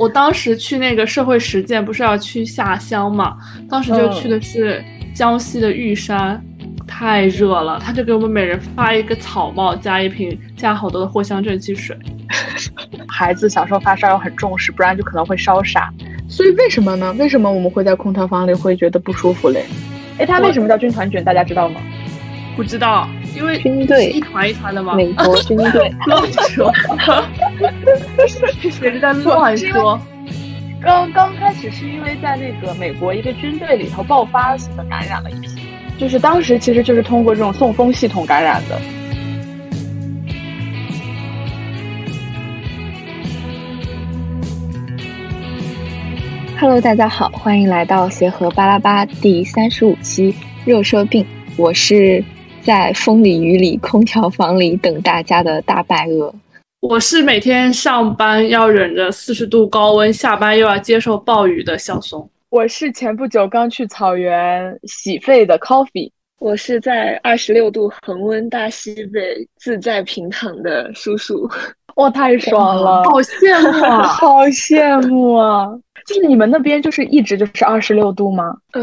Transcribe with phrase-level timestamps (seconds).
[0.00, 3.36] 我当时去那个社会实践，不是要去下乡嘛？
[3.70, 6.44] 当时就去的是江西的玉山，
[6.84, 11.96] 太热了，他就给我们每人发一个草帽，加一瓶加好多的藿香正气水。
[13.06, 15.88] 孩子小时候发烧要很重视，不然就可能会烧傻。
[16.28, 17.14] 所以为什么呢？
[17.16, 19.64] 为什么我们会在空调房里会觉得不舒服嘞？
[20.18, 21.22] 哎，它为什么叫军团卷？
[21.22, 21.80] 大家知道吗？
[22.56, 24.94] 不知道，因为军队一团一团的嘛。
[24.94, 26.72] 美国军队 乱说，
[28.70, 30.00] 谁是在乱说？
[30.80, 35.48] 刚刚开始是因为在那个美国一个军队里头爆发性的感染了一批，
[35.98, 38.80] 就是当时其实就是通过这种送风系统感染的。
[46.60, 50.34] Hello，大家好，欢迎来到协和巴拉巴第三十五期
[50.64, 51.26] 热射病，
[51.56, 52.22] 我是。
[52.64, 56.34] 在风里雨里空调房里等大家的大白鹅，
[56.80, 62.26] 我是每天上班要忍着四十度高温，下班又要接受暴雨的小松。
[62.48, 71.46] 我是前不久刚去草原洗肺的 Coffee，我是在二十六度恒温大西北自在平躺的叔叔。
[71.96, 75.68] 哇，太爽了，好羡慕啊， 好羡慕啊！
[76.06, 78.56] 就是你们那边就是一直就是二十六度吗？
[78.72, 78.82] 呃，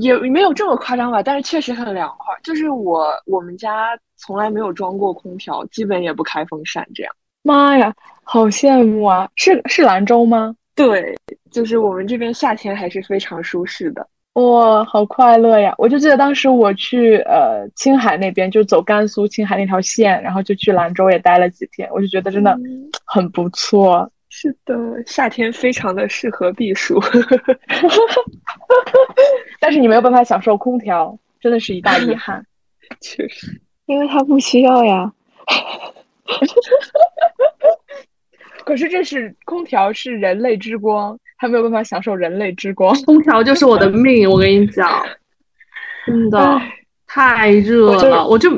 [0.00, 2.34] 也没有这么夸张吧，但是确实很凉快。
[2.42, 7.12] 就是我我们家从来没有装过空调，基本也不开风扇，这样。
[7.42, 9.28] 妈呀，好羡慕啊！
[9.36, 10.54] 是是兰州吗？
[10.74, 11.14] 对，
[11.50, 14.06] 就是我们这边夏天还是非常舒适的。
[14.34, 15.74] 哇，好快乐呀！
[15.76, 22.58] 我就记得当时我去呃青海那边，就走甘肃青海那条线，然后就去兰州也待了几天，我就觉得真的
[23.04, 24.10] 很不错。
[24.30, 24.74] 是的，
[25.04, 26.98] 夏天非常的适合避暑，
[29.60, 32.42] 但是你没有办法享受空调，真的是一大遗憾。
[33.02, 35.12] 确实，因为它不需要呀。
[38.64, 42.94] 可是这是空调，是人类之光，它没有办法享受人类之光。
[43.04, 45.04] 空调就是我的 命，我跟你讲，
[46.06, 46.60] 真的
[47.06, 48.50] 太热了，我就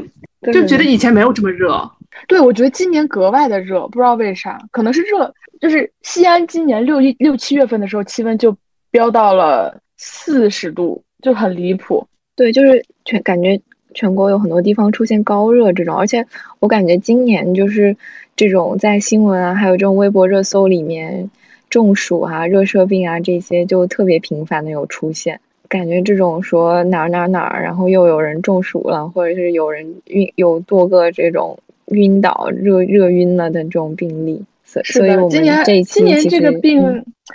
[0.53, 1.91] 就觉得以前没有这么热。
[2.28, 8.56] 对，我觉得今年格外的热，不知道为啥，可能是热，就是西安今年六一六七月份的时候，气温就
[8.91, 12.06] 飙到了四十度，就很离谱。
[12.37, 13.60] 对，就是全感觉
[13.94, 16.25] 全国有很多地方出现高热这种，而且
[16.60, 17.97] 我感觉今年就是
[18.37, 21.31] 这种在新闻啊，还有这种微博热搜里面，
[21.71, 31.59] 中暑啊、热射病啊这些就特别频繁的有出现，感觉这种说哪儿哪儿哪儿，然后又有人中暑了，或者是有人晕，有多个这种。
[31.89, 36.81] 晕倒、热热晕了的这种病例，所以我们今年这今年这个病，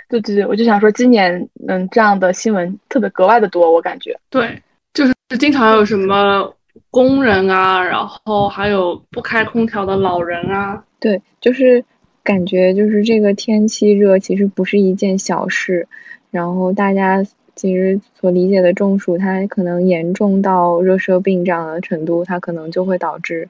[0.08, 4.12] 对对对，我就想说，今年嗯这样的新闻特别格外的多，我感觉。
[4.28, 4.60] 对，
[4.92, 6.52] 就是经常有什么
[6.90, 10.82] 工人啊，然后还有不开空调的老人啊。
[10.98, 11.84] 对，就是
[12.22, 15.86] 感觉就是这个天气热，其实不是一件小事。
[16.30, 17.24] 然后大家
[17.54, 23.48] 其实所理解的中暑，它可能严重到热射病这样的程度，它可能就会导致。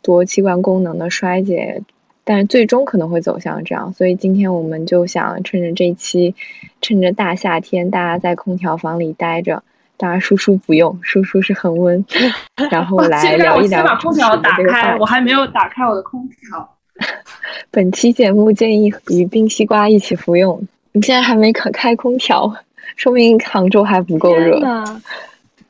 [0.00, 1.82] 多器官功能的衰竭，
[2.22, 6.32] 但是最终可能会走向这样，所以今天我们就想趁着这期，
[6.80, 9.60] 趁着大夏天，大家在空调房里待着，
[9.98, 12.02] 当然叔叔不用，叔叔是恒温，
[12.70, 13.80] 然后来聊一聊。
[13.80, 16.76] 先把空调打开，我还没有打开我的空调。
[17.70, 20.60] 本期节目建议与冰西瓜一起服用。
[20.92, 22.50] 你现在还没开开空调，
[22.96, 24.60] 说明杭州还不够热。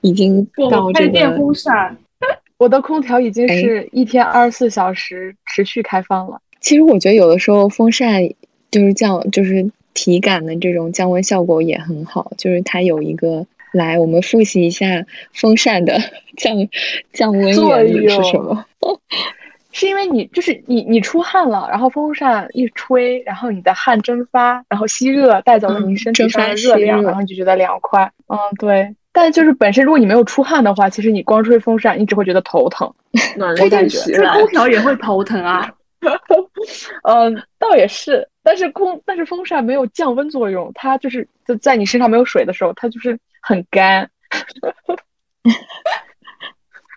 [0.03, 1.11] 已经到这个。
[1.11, 1.97] 电风扇。
[2.59, 6.41] 我的空调已经是一天二十四小时持续开放了。
[6.61, 8.21] 其实我觉得有的时候风扇
[8.71, 12.31] 就是降，就是体感的这种降温效果也很好。
[12.37, 14.87] 就是它有一个，来我们复习一下
[15.33, 15.99] 风扇的
[16.37, 16.55] 降
[17.13, 18.65] 降温原理是什么？
[19.71, 28.11] 是因为你就是你你出汗了，然后风扇一吹，然后你的汗蒸发，然后吸热带走了你身体上的热量，然后你就觉得凉快。
[28.29, 28.95] 嗯，对。
[29.13, 32.93] 但就是本身，如果你没有出汗的话，其实你光吹风扇，你只会觉得头疼。
[33.61, 35.71] 我感觉吹空调也会头疼啊。
[37.03, 44.09] 嗯，倒也是，但是空但是风扇没有降温作用，它就是在在你身上没有水的时候，它就是很干。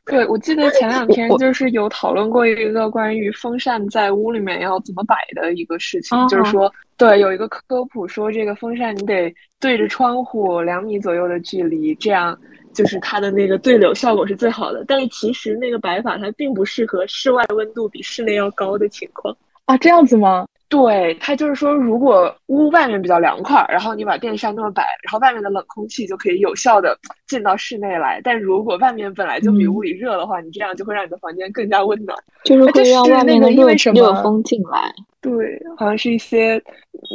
[0.04, 12.38] 对，我记得前两天就是有讨论过一个关于风扇在屋里面要怎么摆的一个事情，就是说，对，有一个科普说，这个风扇你得对着窗户两米左右的距离，这样
[12.74, 14.84] 就是它的那个对流效果是最好的。
[14.86, 19.34] 但是其实那个摆法它并不适合室外温度比室内要高的情况
[19.66, 20.46] 啊，这样子吗？
[20.72, 26.98] 对，它就是说，如果屋外面比较凉快，然后你把电扇那么摆，然后外面的冷空气就可以有效的
[27.28, 28.22] 进到室内来。
[28.24, 34.94] 但如果外面本来就比屋里热的话，你这样就会让你的房间更加温暖，就是会让外面的热热风进来。
[35.20, 36.62] 对，好像是一些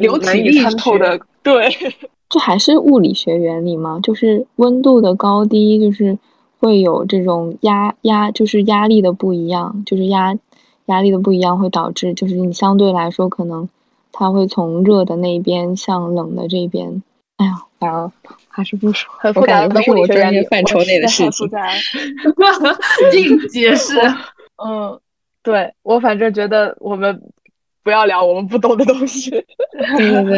[0.01, 1.19] 流体力参透的。
[1.43, 1.67] 对，
[2.29, 3.99] 这还是物理学原理吗？
[4.03, 6.19] 就是温度的高低，就是
[6.59, 10.37] 会有这种压压，就是压力的不一样，就是压
[10.87, 13.69] 压力的不一样，会导致就是你相对来说可能
[14.13, 17.03] 它会从热的那一边向冷的这边。
[17.37, 18.11] 哎呀，反正
[18.49, 21.51] 还是不说，很复杂不是我专业范畴内的事情。
[23.13, 24.01] 硬解释。
[24.65, 24.99] 嗯，
[25.43, 27.21] 对我反正觉得我们
[27.83, 29.31] 不要聊我们不懂的东西。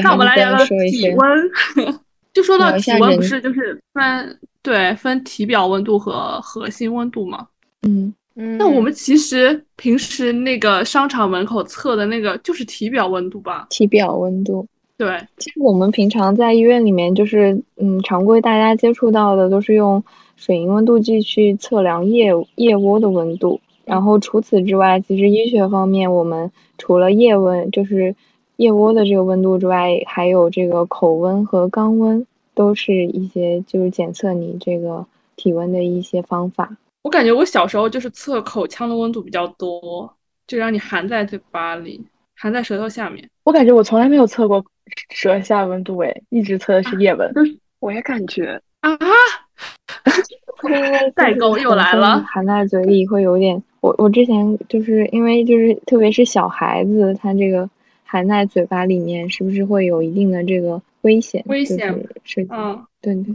[0.03, 1.99] 那 我们来聊聊体温。
[2.35, 7.47] 就说到体温，不是就是分对分体表温度和核心温度吗？
[7.83, 8.57] 嗯嗯。
[8.57, 13.67] 那我们其实平时那个商场门口测的那个就是体表温度吧？
[13.69, 14.67] 体表温度。
[14.97, 20.03] 对，其实我们平常在医院里面，就是嗯，常规大家接触到的都是用
[20.35, 23.61] 水银温度计去测量腋腋窝的温度。
[23.85, 28.15] 然后除此之外，其实医学方面，我们除了腋温，就是
[28.57, 35.07] 腋窝的这个温度之外，还有这个口温和肛温，都是一些就是检测你这个
[35.37, 36.77] 体温的一些方法。
[37.09, 40.15] 我感觉我小时候就是测口腔的温度比较多，
[40.47, 41.99] 就让你含在嘴巴里，
[42.35, 43.27] 含在舌头下面。
[43.45, 44.63] 我感觉我从来没有测过
[45.09, 47.33] 舌下温度，哎，一直测的是腋温。
[47.81, 48.91] 我也感觉啊。
[51.17, 53.63] 代沟又来了，含在嘴里会有点。
[53.81, 57.67] 我我之前就是因为就是特别是小孩子，他这个
[58.05, 61.43] 含在嘴巴里面是不是会有一定的这个危险？
[61.47, 61.79] 危险
[62.25, 63.35] 是嗯，对对。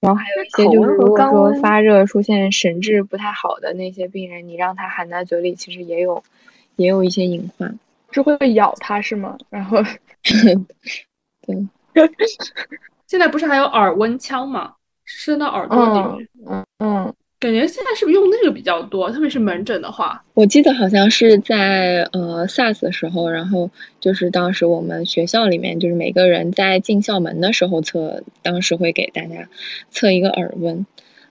[0.00, 6.22] 然后还有一些就是如果说发热出现神志不太好的那些病人，你让他含在嘴里，其实也有
[6.76, 7.78] 也有一些隐患，
[8.10, 9.36] 是会咬他是吗？
[9.50, 9.78] 然后
[11.46, 11.56] 对，
[13.06, 14.74] 现在不是还有耳温枪吗？
[15.04, 19.10] 伸到耳朵里，嗯嗯，感觉现在是不是用那个比较多？
[19.10, 29.48] 特别是门诊的话，我记得好像是在呃 SARS 的时候，然后就是当时我们学校里面，就是每个人在进校门的时候测，当时会给大家
[29.90, 30.84] 测一个耳温，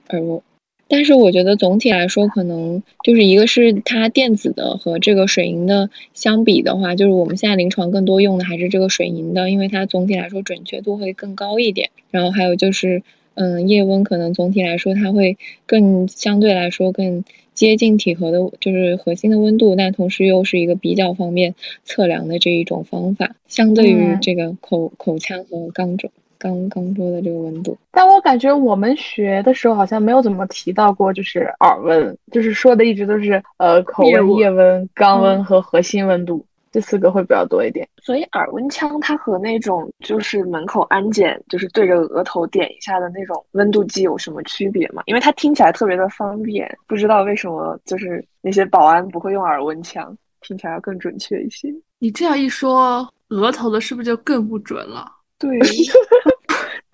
[0.08, 0.42] 耳温。
[0.88, 11.88] 但是我觉得总体来说，可能就是一个是它电子的和这个水银的相比的话，就是我们现在临床更多用的还是这个水银的，因为它总体来说准确度会更高一点。
[12.10, 13.00] 然后还有就是。
[13.34, 15.36] 嗯，腋温可能总体来说，它会
[15.66, 17.24] 更相对来说更
[17.54, 21.54] 接近体核的，就是核心的温度，但同时又是一个比较方便
[21.84, 27.76] 测量的这一种方法，相对于这个口口腔和肛周刚刚说的这个温度。
[27.92, 36.44] 但我感觉我们学的时候好像没有怎么提到过，就是耳温，就是说的一直都是呃口温、腋温、肛温和核心温度。
[36.70, 45.02] 这四个会比较多一点，所以耳温枪它和那种就是门口安检就是对着额头点一下的那种温度计有什么区别吗？
[45.06, 51.68] 因为它听起来特别的方便，不知道为什么就是那些保安不会用耳温枪，听起来要更准确一些。
[51.98, 55.10] 你这样一说，额头的是不是就更不准了？
[55.38, 55.58] 对。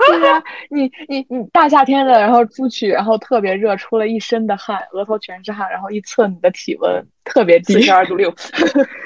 [0.08, 0.40] 对啊，
[0.70, 8.32] 你你你大夏天的，然后出去，然后特别热，出了一身的汗，额头全是汗，然后一测你的体温特别低，四十二度六，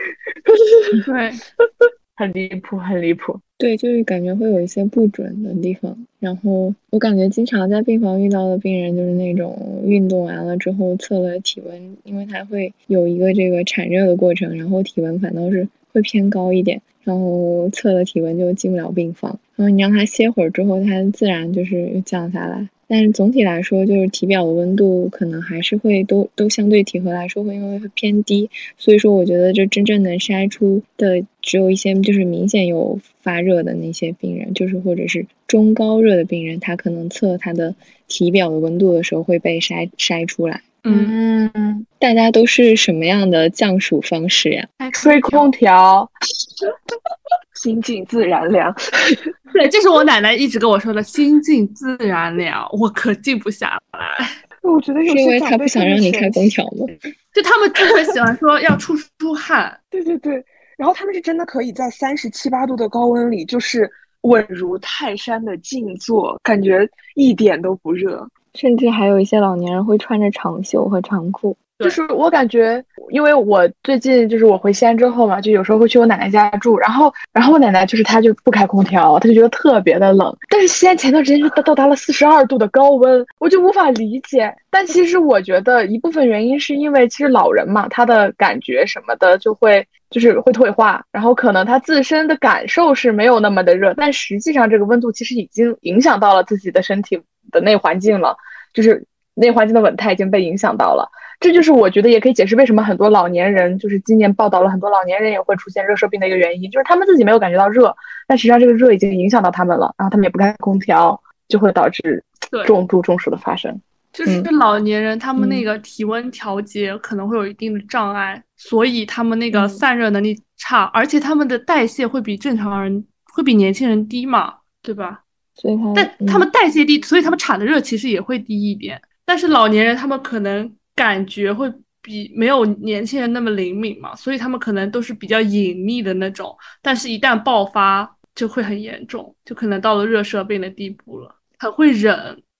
[1.06, 1.30] 对，
[2.16, 3.38] 很离谱，很离谱。
[3.58, 5.96] 对，就是感觉会有一些不准的地方。
[6.18, 16.80] 然后我感觉经常在病房遇到的病人，就是那种运动完了之后测了体温，因为他会有一个这个产热的过程，然后体温反倒是会偏高一点。
[17.02, 22.68] 然后测了体温就进不了病房，然后你让他歇会儿之后，他自然就是降下来。
[22.92, 37.72] 但是总体来说，就是体表的温度可能还是会都都相对体核来说会因为会偏低，所以说我觉得这真正能筛出的只有一些就是明显有发热的那些病人，就是或者是中高热的病人，他可能测他的
[38.08, 40.60] 体表的温度的时候会被筛筛出来。
[40.82, 44.66] 嗯，大家都是什么样的降暑方式呀？
[44.92, 46.10] 吹空调，
[47.60, 48.74] 心静自然凉。
[49.52, 54.26] 对，这是我奶奶一直跟我说的“心静自然凉”，我可静不下来。
[54.62, 56.86] 我觉得是因为他不想让你开空调吗？
[57.34, 59.78] 就他们特别喜欢说要出出汗。
[59.90, 60.42] 对对对，
[60.78, 63.90] 然后他们是真的可以在三十七八度的高温里，就是
[64.22, 68.26] 稳如泰山的静坐，感觉一点都不热。
[68.54, 80.36] 甚至还有一些老年人会穿着长袖和长裤，就是我感觉，因为我最近就是我回西安之后嘛，就有时候会去我奶奶家住，然后，然后我奶奶就是她就不开空调，她就觉得特别的冷。
[80.48, 84.54] 但是西安前段时间就到到达了四十二度的高温，我就无法理解。
[84.70, 97.20] 但其实我觉得一部分原因是因为其实老人嘛，他的感觉什么的就会就是会退化，然后可能他自身的感受是没有那么的热，但实际上这个温度其实已经影响到了自己的身体。
[97.52, 98.36] 的内环境了，
[98.72, 101.10] 就是内环境的稳态已经被影响到了。
[101.40, 107.92] 这就是我觉得也可以解释为什么很多老年人，就是今年报道了很多老年人也会出现热射病的一个原因，就是他们自己没有感觉到热，
[108.28, 111.18] 但实际上这个热已经影响到他们了，然后他们也不开空调，
[111.48, 112.22] 就会导致
[112.66, 113.80] 重度中暑的发生。
[114.12, 125.22] 就是老年人他们那个体温调节可能会有一定的障碍，所以他们那个散热能力差，而且他们的代谢会比正常人会比年轻人低嘛，对吧？
[125.54, 129.00] 所以他但他们代谢低，所以他们产的热其实也会低一点。
[129.24, 142.14] 但是老年人他们可能感觉会比没有年轻人那么灵敏嘛，所以他们可能都是比较隐秘的那种，但是一旦爆发就会很严重，就可能到了热射病的地步了，很会忍。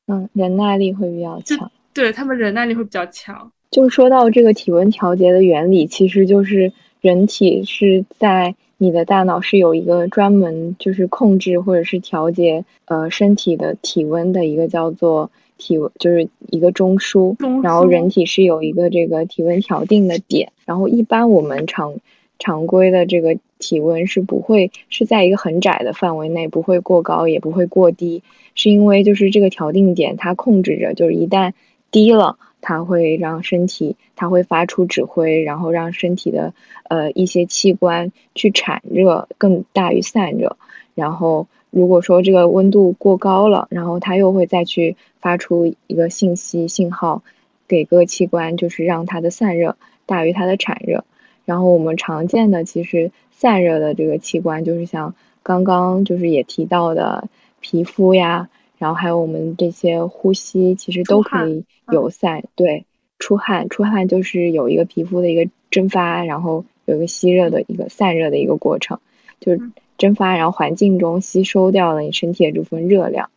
[0.07, 3.53] 嗯，忍耐力会比较强，对他们忍耐力会比较强。
[3.71, 15.31] 就是说到这个体温调节的原理，其实就是人体是在你的大脑是有一个专门就是控制或者是调节呃身体的体温的一个叫做
[15.61, 21.95] 体温，就是一个中枢，然后人体是有一个这个体温调定的点，然后一般我们常
[22.39, 28.23] 常规的这个体温是不会是在一个很窄的范围内，不会过高也不会过低。
[28.55, 31.53] 是因为就是这个调定点，它控制着，就是一旦
[31.91, 36.53] 低了，它会让身体，它会发出指挥，然后让身体的
[36.89, 40.57] 呃一些器官去产热更大于散热。
[40.95, 47.23] 然后如果说这个温度过高了，然后它又会再去发出一个信息信号
[47.67, 51.05] 给各器官，就是让它的散热大于它的产热。
[51.45, 57.29] 然后我们常见的其实散热的这个器官，就是像刚刚就是也提到的。
[57.63, 58.49] 皮肤呀，
[58.79, 61.63] 然后还有我们这些呼吸，其实都可以
[61.93, 62.43] 有散。
[62.55, 62.87] 对，
[63.19, 68.99] 出汗，出汗就是有一个皮肤的一个蒸发，然后有一个吸热的一个散热的一个过程，
[69.41, 69.61] 就是
[70.01, 73.31] 蒸发，然后环境中吸收掉了你身体的这部分热量。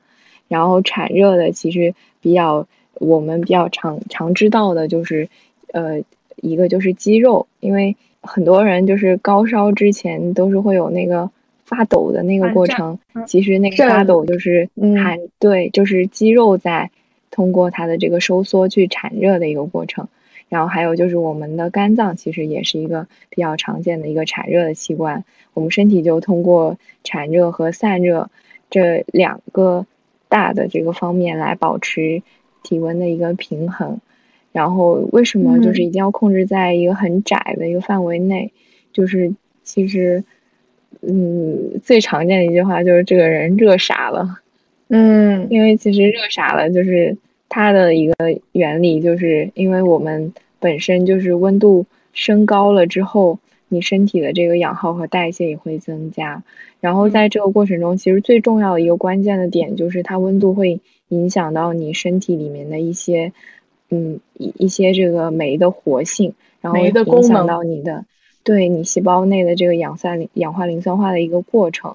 [0.47, 2.65] 然后产热的其实比较
[2.95, 5.29] 我们比较常常知道的就是，
[5.73, 6.01] 呃，
[6.37, 11.29] 一个就是肌肉，因为很多人就是高烧之前都是会有那个。
[11.65, 16.91] 发抖的那个过程，其实那个发抖就是产对，就是肌肉在
[17.31, 20.05] 通过它的这个收缩去产热的一个过程。
[20.53, 25.25] 然后还有就是我们的肝脏其实也是一个比较常见的一个产热的器官。
[25.55, 28.29] 我们身体就通过产热和散热
[28.69, 29.85] 这两个
[30.29, 32.21] 大的这个方面来保持
[32.61, 33.99] 体温的一个平衡。
[34.51, 38.51] 然后为什么就是一定要控制在一个很窄的一个范围内？
[38.93, 39.33] 就是
[39.63, 40.23] 其实。
[41.05, 44.39] 嗯，最常见的一句话就是这个人热傻了。
[44.87, 47.17] 嗯，因为其实热傻了，就是
[47.49, 48.13] 它的一个
[48.53, 50.31] 原理，就是因为我们
[50.63, 56.41] 本身就是温度升高了之后，你身体的这个氧耗和代谢也会增加。
[56.79, 60.79] 然后在这个过程中，其实最重要的一个关键的点就是它温度会
[61.09, 63.33] 影响到你身体里面的一些，
[63.89, 68.05] 嗯，一一些这个酶的活性，然后影响到你的。
[68.45, 71.93] 对你细胞内的这个氧酸氧化磷酸化的一个过程，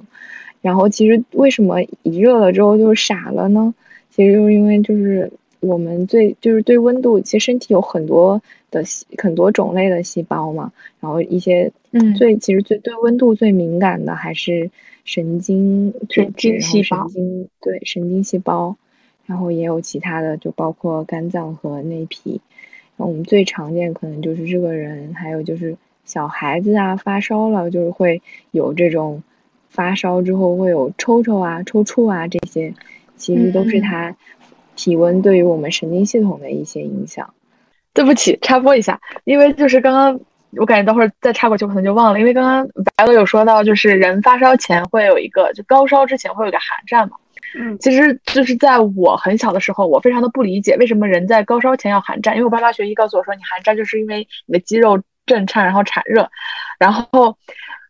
[0.60, 3.75] 然后其实为什么一热了之后就傻了呢？
[4.10, 8.82] 其实就是因为就是我们最就是对温度，其实身体有很多的
[9.16, 14.70] 很多种类的细胞嘛，然后一些嗯最其实最对温度最敏感的还是
[15.04, 18.76] 神经神经细胞，神经对神经细胞，
[19.26, 22.40] 然后也有其他的，就包括肝脏和内皮。
[22.96, 25.76] 那我们最常见可能就是这个人，还有就是。
[26.04, 28.22] 小孩子啊，发烧了就是会
[28.52, 29.22] 有这种
[29.68, 32.72] 发烧之后会有抽抽啊、抽搐啊这些，
[33.14, 34.16] 其实都是他
[34.78, 37.28] 体温对于我们神经系统的一些影响。
[37.92, 40.20] 对不起，插播一下，因为就是刚刚
[40.52, 42.66] 我感觉等会儿再插过去可能就忘了，因为刚刚
[42.97, 47.16] 白鹅有说到，就是人发烧前会有一个，就高烧之前会有一个寒战嘛。
[47.58, 54.99] 嗯，其实就是在我很小的时候，我非常的不理解为什么人在高烧前要寒战，因为我爸爸学医告诉我说，你寒战就是因为你的肌肉。
[55.28, 56.26] 震颤，然后产热，
[56.78, 57.06] 然后，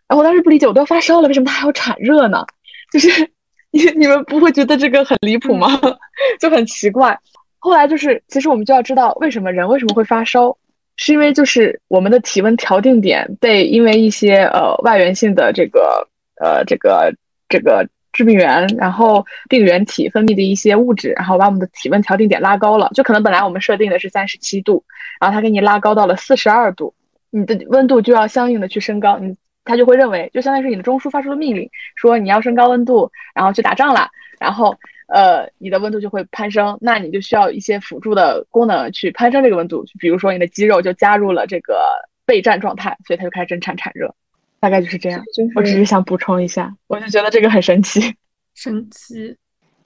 [0.09, 2.45] 然后我当时不理解，我都要发烧了，为什么他还要产热呢？
[2.91, 3.31] 就是
[3.73, 5.69] 你你们不会觉得这个很离谱吗？
[6.41, 7.19] 就很奇怪。
[7.59, 10.57] 后来就是，其实我们就要知道，为什么人为什么会发烧，
[10.97, 16.07] 是因为就是我们的体温调定点被因为一些呃外源性的这个
[16.41, 17.13] 呃这个
[17.49, 24.83] 这个致病源，然后病原体分泌的一些物质，然后把我们的体温调定点拉高了，就可能本来我们设定的是三十七度，
[25.21, 26.95] 然后它给你拉高到了四十二度。
[27.31, 29.37] 你的温度就要相应的去升高，你
[29.69, 34.09] 他就会认为，就相当于是你的中枢发出了命令，说你要升高温度，然后去打仗了，
[34.41, 34.75] 然后
[35.09, 41.83] 呃，你的温度就会攀升，那你就需要一些辅助的功能去攀升这个温度，比如说你的肌肉就加入了这个
[42.27, 44.13] 备战状态，所以它就开始震颤产热，
[44.61, 45.23] 大概就是这样。
[45.55, 48.01] 我只是想补充一下，我就觉得这个很神奇，
[48.55, 49.37] 神奇，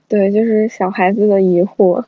[0.09, 2.05] 对，就是小孩子的疑惑。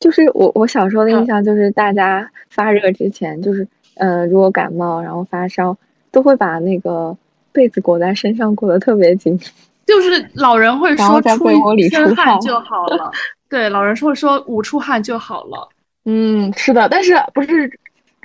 [0.00, 5.74] 就是我我小时候的印象就是大家发热之前，就是呃，如果感冒然后发烧，
[6.14, 7.14] 都会把那个
[7.52, 9.38] 被子裹在身上裹得特别紧。
[9.84, 13.10] 就是老人会说出一身汗就好了。
[13.50, 15.68] 对，老人会说捂出汗就好了。
[16.06, 17.70] 嗯，是的，但是不是？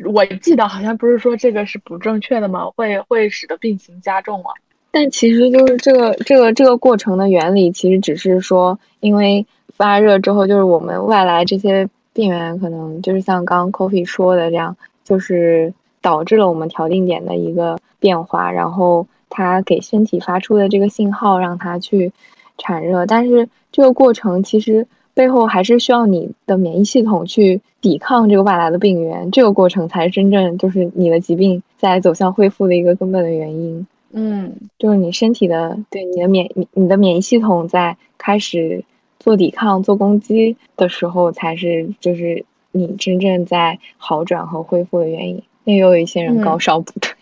[0.05, 2.65] 我记得好像不是说这个是不正确的吗？
[2.73, 4.53] 会会使得病情加重啊。
[4.91, 22.11] 但其实就是这个这个这个过程的原理，其实只是说，因为发热之后，就是我们外来这些病原可能就是像刚刚 Coffee 说的这样，就是导致了我们调定点的一个变化，然后它给身体发出的这个信号让它去
[22.57, 24.87] 产热，但是这个过程其实。
[25.15, 33.85] 背后还是需要你的免疫系统去抵抗这个外来的病源，这个过程才是真正就是你的疾病在走向恢复的一个根本的原因。
[34.11, 38.81] 嗯，就是你身体的对你的免你你的免疫系统在开始
[39.19, 45.43] 做抵抗、做攻击的时候，才是就是你真正在好转和恢复的原因。
[45.69, 47.13] 也有一些人高烧不退，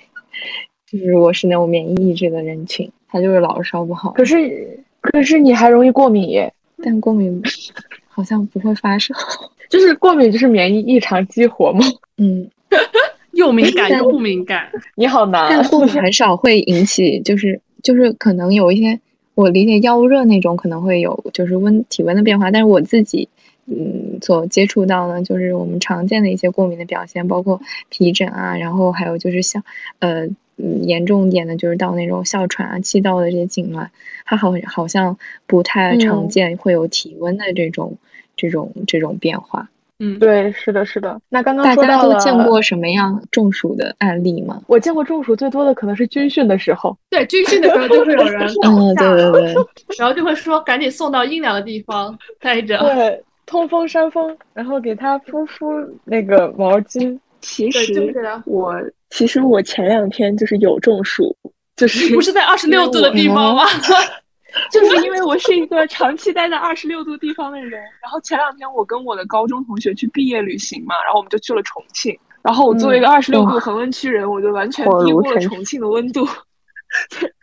[0.90, 4.12] 就是我是那种免疫抑制的人群，他就是老是烧不好。
[4.12, 6.52] 可是可是你还容易过敏耶。
[6.84, 7.42] 但过敏
[8.08, 9.12] 好像不会发烧，
[9.68, 11.84] 就是过敏就是免疫异常激活吗？
[12.18, 12.48] 嗯，
[13.32, 15.48] 又敏感又不敏感，你好难。
[15.50, 19.00] 但过敏很少会引起，就是就是可能有一些
[19.34, 23.28] 我理解药物热那种可能会有就是温体温的变化，但是我自己
[23.68, 29.64] 嗯所接触到的，就是我们常见的一些过敏的表现，包括皮疹啊，然后还有就是像
[30.00, 30.28] 呃。
[30.60, 33.86] 嗯，严重一点的就是到那种哮喘啊、气道的这些痉挛，
[34.26, 37.96] 它好好像不太常见会有体温的这种、
[38.36, 39.70] 这种、这种变化。
[40.00, 41.22] 嗯，对，是的，是的。
[41.30, 44.60] 那刚刚大家都见过什么样中暑的案例吗？
[44.66, 46.98] 我见过中暑最多的可能是军训的时候。
[47.12, 49.56] 对，军训的时候就会有人嗯， 对对对，
[50.00, 52.80] 然后就会说赶紧送到阴凉的地方待着。
[52.80, 55.66] 对，通风扇风，然后给他敷敷
[56.06, 57.20] 那个毛巾。
[57.42, 58.14] 其实
[58.46, 58.76] 我。
[59.10, 61.34] 其实我前两天就是有中暑，
[61.78, 63.64] 就是不是在二十六度的地方吗？
[64.70, 67.82] 就是因为我是一个长期待在二十六度地方的人。
[68.02, 72.14] 然后前两天我跟我的高中同学去毕业旅行嘛，然后我们就去了重庆。
[72.42, 76.28] 然后我作为一个二十六度恒温区人，我就完全低估了重庆的温度。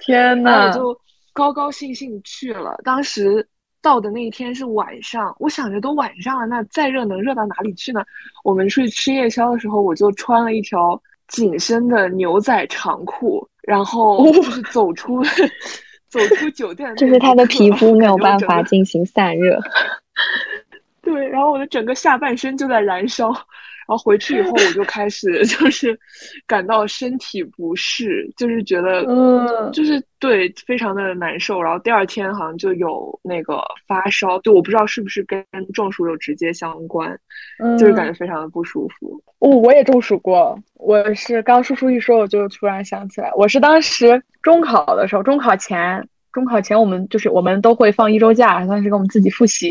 [0.00, 1.00] 天呐， 我就
[1.32, 2.78] 高高兴兴去了。
[2.84, 3.46] 当时
[3.84, 8.02] 到的那一天是晚上，我想着都晚上了，那再热能热到哪里去呢？
[8.42, 11.00] 我们出去吃夜宵的时候，我就穿了一条。
[11.26, 15.22] 紧身的牛仔长裤，然后就是走出
[16.10, 19.58] 走出酒店，就是他的皮肤没有办法进行散热。
[21.00, 23.34] 对，然后我的整个下半身就在燃烧。
[23.86, 25.98] 然后回去以后，我就开始 就是
[26.46, 31.62] 感到身体不适，就是觉得嗯，就是对，非常的难受。
[31.62, 37.18] 然后第二天好像就有那个发烧，就我不知道是不是跟中暑有直接相关，
[37.78, 39.20] 就是感觉非常的不舒服。
[39.40, 46.06] 哦，我也中暑过，我是刚叔叔一说，我就突然想起来，我是当时中考的时候，中考前。
[46.34, 49.70] 中考前，我们就是我们都会放一周假，算是给我们自己复习。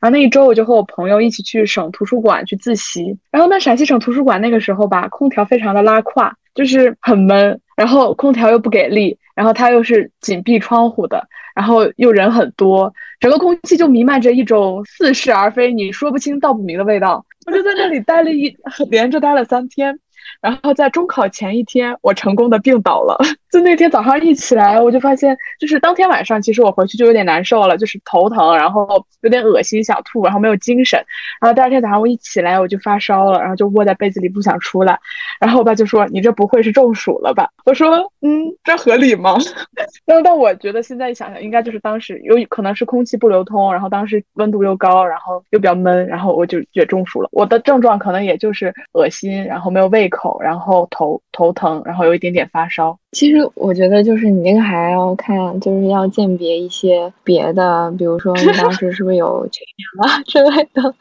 [0.00, 3.16] 然后那一周，我就和我朋友一起去省图书馆去自习。
[3.30, 17.24] 然后那陕西省图书馆那个时候吧，空调非常的拉胯，就是很闷，然后空调又不给力，然后它又是紧闭窗户的，然后又人很多，整个空气就弥漫着一种似是而非、你说不清道不明的味道。
[17.46, 18.54] 我就在那里待了一
[18.90, 19.98] 连着待了三天。
[20.40, 23.18] 然后在中考前一天，我成功的病倒了。
[23.52, 28.88] 就那天早上一起来，我就发现，就是当天晚上，其实我回去就有点难受了，就是头疼，然后
[29.20, 30.98] 有点恶心，想吐，然后没有精神。
[31.38, 34.98] 然后第二天早上我一起来，我就发烧了，然后就窝在被子里不想出来。
[35.38, 39.36] 然后我爸就说：“你这不会是中暑了吧？”我说：“嗯，这合理吗？”
[40.06, 47.28] 但但我觉得现在想想，应该就是当时有可能是空气不流通，然后当时温度又高，然后又比较闷，然后我就也中暑了。
[47.32, 52.98] 我的症状可能也就是恶心，然后没有胃口，然后头头疼，然后有一点点发烧。
[53.12, 59.60] 其实我觉得，就是你那个还要看，就是要鉴别一些别的，比如说你当时是不是有 缺
[60.00, 60.94] 氧啊之类的。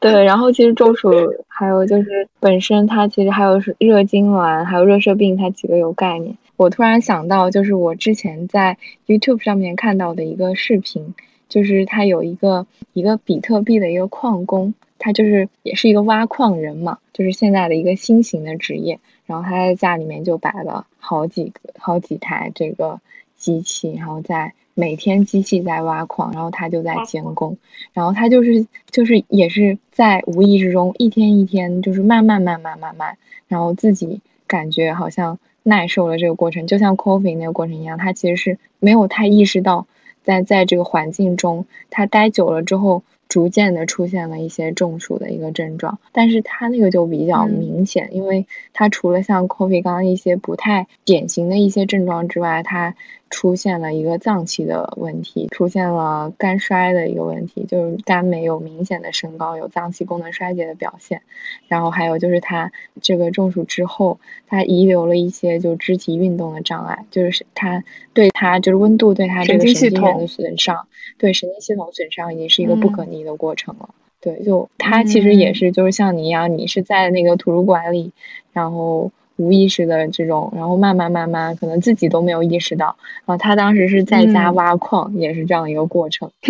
[0.00, 1.08] 对，然后其实中暑
[1.46, 6.36] 还有就是本身它其实还有是热痉挛，还有热射病，它几个有概念。
[6.56, 11.14] 我突然想到，就是我之前在 YouTube 上面看到的一个视频，
[11.48, 19.00] 就是它有一个一个比特币的一个矿工，他就是也是一个挖矿人嘛，就是现在的一个新型的职业。
[19.26, 23.00] 然后他在家里面就摆了好几个、好几台这个
[23.36, 27.56] 机器，然后在每天机器在挖矿，然后他就在监工，
[27.92, 33.16] 然后他就是就是也是在无意之中一天一天就是慢慢慢慢慢慢，
[33.48, 39.86] 然后自己感觉好像耐受了这个过程，就像 coffee 那个过程一样，他其实是没有太意识到
[40.22, 43.02] 在在这个环境中他待久了之后。
[43.32, 52.94] 逐渐的出现了一些中暑的一个症状，但是他那个就比较明显，因为他除了像 Coffee 刚刚一些不太典型的一些症状之外，他
[53.32, 61.20] 出现了一个脏器的问题，出现了肝衰的一个问题，就是肝没有明显的升高，有脏器功能衰竭的表现。
[61.66, 73.88] 然后还有就是他这个中暑之后，他遗留了一些就肢体运动的障碍，就是他对他就是温度对他这个神经元的损伤，对神经系统损伤已经是一个不可逆的过程了。
[74.20, 78.12] 对，就他其实也是就是像你一样，你是在那个图书馆里，
[78.52, 79.10] 然后。
[79.36, 82.94] 无意识的这种，然后慢慢慢慢，可能自己都没有意识到。
[83.24, 86.30] 然后他当时是在家挖矿，也是这样一个过程。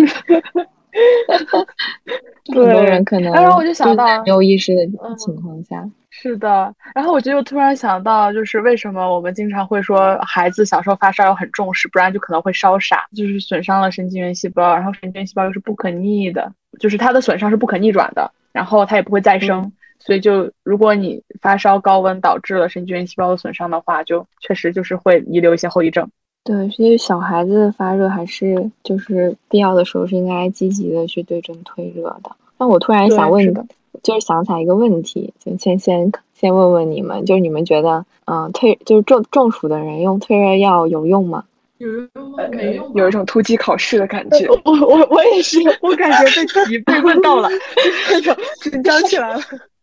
[2.53, 4.85] 很多人可能，然后我就想到没有意识的
[5.17, 6.75] 情况下，是的。
[6.95, 19.73] 然后我就突然想到，就是为什么我们经常会说孩子小时候发烧要很重视，不然就可能会烧傻，就是损伤了神经元细胞，然后神经元细胞又是不可逆的，就是它的损伤是不可逆转的，然后它也不会再生。
[20.05, 26.09] 所以，就如果你发烧、高温导致了神经元细胞的损伤的话，就确实就是会遗留一些后遗症。
[26.45, 32.33] 对，所以小孩子发热还是就是必要的时候是应该积极的去对症退热的。
[32.59, 33.55] 那我突然想问，
[34.03, 41.45] 就是想起来一个问题，就先先先问问你们，就是你们觉得，嗯，退就是中中暑的人用退热药有用吗？
[41.79, 42.39] 有用吗？
[42.51, 42.93] 没用。
[42.95, 44.49] 有一种突击考试的感觉。
[44.65, 47.49] 我我我也是， 我感觉被题被问到了，
[48.11, 49.41] 那种紧张起来了。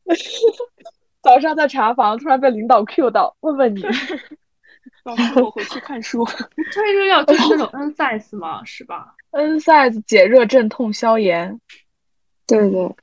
[1.22, 3.84] 早上在查房，突然被领导 Q 到，问问你，
[5.04, 6.26] 老师，我回去看书。
[6.74, 8.64] 退热药就是那种 N size 吗？
[8.64, 11.60] 是吧？N size 解热镇痛消炎。
[12.48, 12.96] 对对。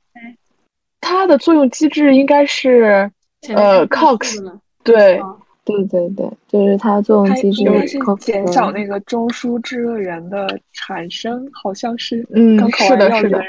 [0.99, 3.09] 它的作用机制应该是
[3.49, 4.41] 呃 COX。
[4.83, 5.21] 对
[5.63, 12.27] 对对对，就是它作用机制是减少那个中枢制热源的产生，好像是。
[12.33, 13.41] 嗯，是的，是的。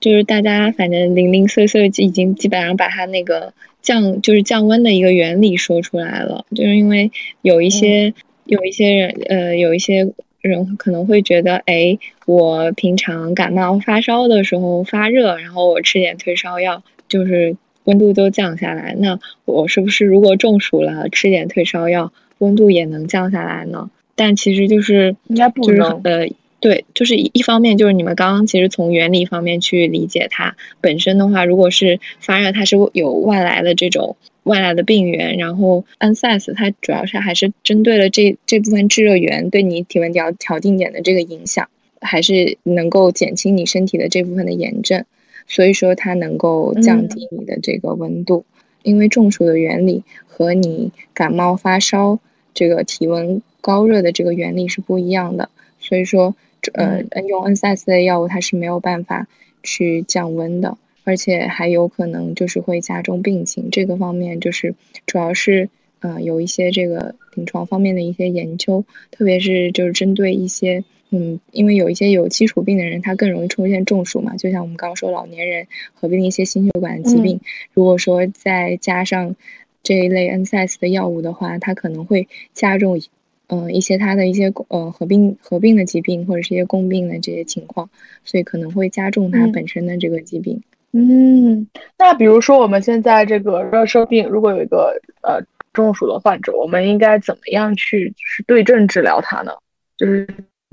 [0.00, 7.10] 就是大家反正零零碎碎已经基本上把它那个降就是降温的一个原理说出来了，就是因为
[7.42, 8.12] 有一些
[8.44, 23.90] 有一些人呃有一些人可能会觉得，哎，我平常感冒发烧的时候发热，然后我吃点退烧药，就是温度都降下来，那我是不是如果中暑了吃点退烧药，温度也能降下来呢？
[24.14, 26.28] 但其实就是应该不能呃。
[26.60, 41.68] 对，就是一一方面，就是你们刚刚其实从原理方面去理解它本身的话，如果是发热，它是有外来的这种外来的病源，然后 NSAID 它主要是还是针对了这这部分制热源对你体温调调定点的这个影响，
[42.00, 45.04] 还是能够减轻你身体的这部分的炎症，
[45.46, 48.44] 所以说它能够降低你的这个温度，
[48.82, 52.18] 因为中暑的原理和你感冒发烧
[52.52, 56.34] 这个体温高热的这个原理是不一样的，所以说。
[56.74, 59.26] 呃，用 NSAID 的药物它是没有办法
[59.62, 63.70] 去降温的，而且还有可能就是会加重病情。
[63.70, 64.74] 这个方面就是
[65.06, 65.68] 主要是
[66.00, 74.36] 呃有一些这个临床方面的一些研究，特别是就是针对一些嗯，因为有一些有基础病的人，他更容易出现中暑嘛。
[74.36, 77.40] 就像我们刚刚说，老年人合并一些心血管疾病，
[77.72, 79.34] 如果说再加上
[79.82, 83.00] 这一类 NSAID 的药物的话，它可能会加重。
[83.48, 87.88] 嗯，一些他的一些呃合并合并的疾病或者是一些共病的这些情况，
[88.22, 90.62] 所以可能会加重他本身的这个疾病。
[90.92, 91.66] 嗯，
[91.98, 95.40] 那比如说我们现在这个热射病，如果有一个呃
[95.72, 99.52] 中暑的患者，我们应该怎么样去是对症治疗他呢？
[99.96, 100.26] 就是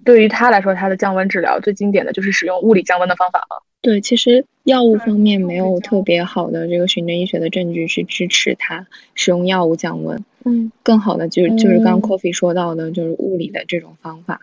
[0.03, 3.55] 对于他来说，他的降温治疗最经典的就是使用物理降温的方法吗？
[3.85, 10.19] 对，其实药物方面没有特别好的这个循证医学的证据去支持它使用药物降温。
[10.43, 14.39] 嗯，更好的就是就是刚 Coffee 说到的，就是物理的这种方法。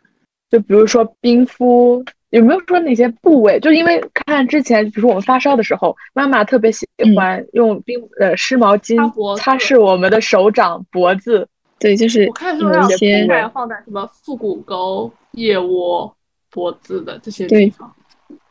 [0.49, 3.59] 就比如说冰敷，有没有说哪些部位？
[3.59, 8.97] 就因为看之前，比如说我们发烧的时候，妈妈特别喜欢用冰呃湿毛巾
[9.37, 11.49] 擦拭我们的手掌、脖子。
[11.81, 16.15] 对，就是我看说一些放在什么腹股沟、腋窝、
[16.49, 17.93] 脖子的这些地方。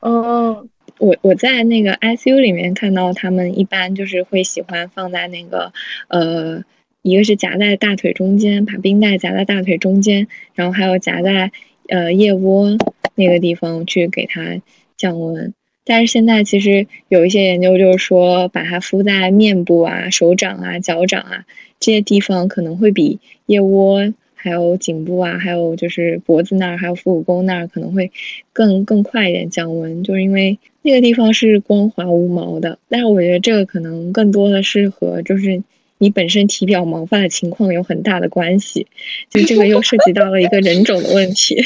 [0.01, 0.69] 嗯。
[1.01, 5.73] 我我在那个 ICU 里面看到他们一般就是会喜欢放在那个
[6.09, 6.63] 呃，
[7.01, 11.51] 一个是夹在大腿中间，把冰袋夹在大腿中间，然后还有夹在
[11.89, 12.77] 呃腋窝
[13.15, 14.61] 那个地方去给它
[14.95, 15.51] 降温。
[15.83, 21.45] 但是现在其实有一些研究就是说，把它敷在面部啊、手掌啊、脚掌啊
[21.79, 24.13] 这些地方，可能会比腋窝。
[24.41, 28.11] 还有颈部啊，还有就是脖子那儿，还有腹股沟那儿，可能会
[28.51, 32.79] 更更快一点降温，就是因为那个地方是光滑无毛的。
[32.89, 35.61] 但是我觉得这个可能更多的是和就是
[35.99, 38.87] 你本身体表毛发的情况有很大的关系，
[39.29, 41.63] 就这个又涉及到了一个人种的问题。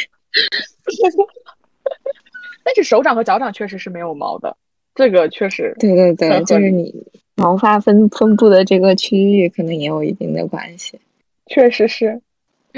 [2.63, 4.57] 但是手掌和脚掌确实是没有毛的，
[4.93, 5.73] 这个确实。
[5.79, 6.93] 对对对，就是你
[7.35, 10.99] 毛发分分布的这个区域可能也有一定的关系。
[11.45, 12.21] 确实是。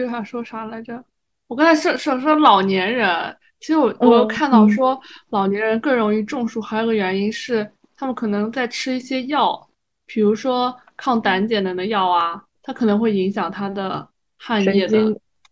[0.01, 1.03] 又想说啥来着？
[1.47, 9.67] 我刚才说说说老年人，其实我我看到说老年人更容易中暑，还有个原因是他们可能在吃一些药，
[10.05, 14.07] 比如说抗胆碱能的药啊，它可能会影响他的
[14.37, 14.99] 汗液的。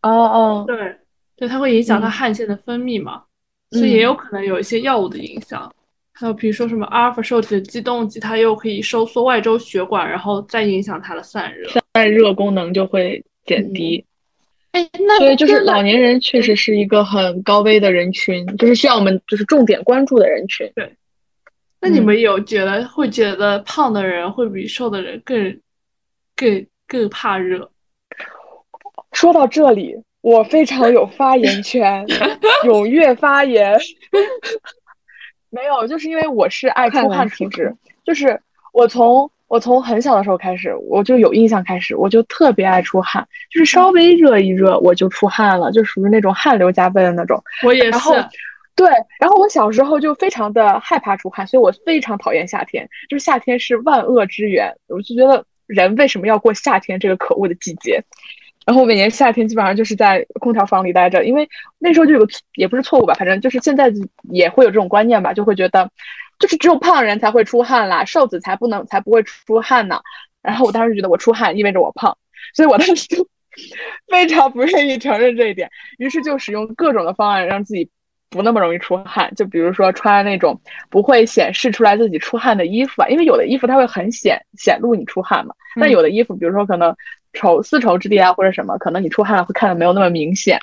[0.01, 0.95] 哦哦，对
[1.35, 3.23] 对，它会影响他汗腺的分泌嘛，
[3.71, 5.73] 所以也有可能有一些药物的影响。
[6.13, 14.05] 还有比如说什么阿尔法受体的激动剂，它又可以收缩外周血管，然后再影响它的散热，散热功能就会减低。
[14.75, 20.69] 哎，那所以就是老年人确实是一个很高危的人群，就是需要我们就是重点关注的人群。
[20.75, 20.93] 对，
[21.79, 25.61] 那你们有觉得会觉得胖的人会比瘦的人更
[26.35, 27.71] 更更怕热？
[29.13, 32.05] 说到这里，我非常有发言权，
[32.65, 33.79] 踊跃发言。
[35.49, 38.37] 没有，就是因为我是爱出汗体质，就是
[38.73, 47.41] 我从我从很小的时候开始，我就有印象开始，我就特别爱出汗，就是稍微热一热我就出汗了，就属于那种汗流浃背的那种。
[47.63, 47.99] 我也是。
[48.75, 58.03] 对，然后我小时候就非常的害怕出汗，所以我非常讨厌夏天，就是夏天是万恶之源，我就觉得人为什么要过夏天这个可恶的季节？
[58.65, 61.47] 然后每年夏天基本上就是在空调房里待着，因为
[61.79, 63.89] 那时候就有个也不是错误吧，反正就是现在
[64.29, 65.89] 也会有这种观念吧，就会觉得
[66.39, 69.99] 就是只有胖人才会出汗啦，瘦子才不能才不会出汗呢。
[70.41, 72.15] 然后我当时觉得我出汗意味着我胖，
[72.53, 73.27] 所以我当时就
[74.07, 77.89] 非常不愿意承认这一点，于是就使用各种的方案让自己
[78.29, 86.95] 不那么容易出汗，就比如说穿那种不会显示出来自己出汗的衣服啊，因为有的衣服它会很显显露你出汗嘛，但有的衣服比如说可能。
[87.37, 90.57] 绸丝绸之地啊，或者什么，可能你出汗了会看的没有那么明显，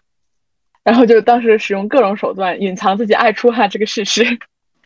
[0.82, 4.24] 然后就当时使用各种手段隐藏自己爱出汗这个事实。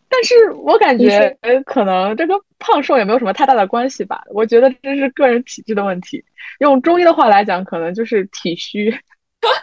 [0.09, 6.25] 但是我感觉可能这跟胖瘦也没有什么太大的关系吧，我觉得这是个人体质的问题。
[6.61, 8.91] 用中医的话来讲，可能就是体虚，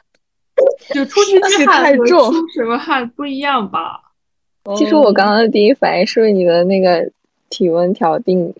[0.93, 3.99] 就出气太重，什么汗不一样吧。
[4.75, 7.11] 其实我刚刚的第一反应是你的那个
[7.49, 8.53] 体温调定。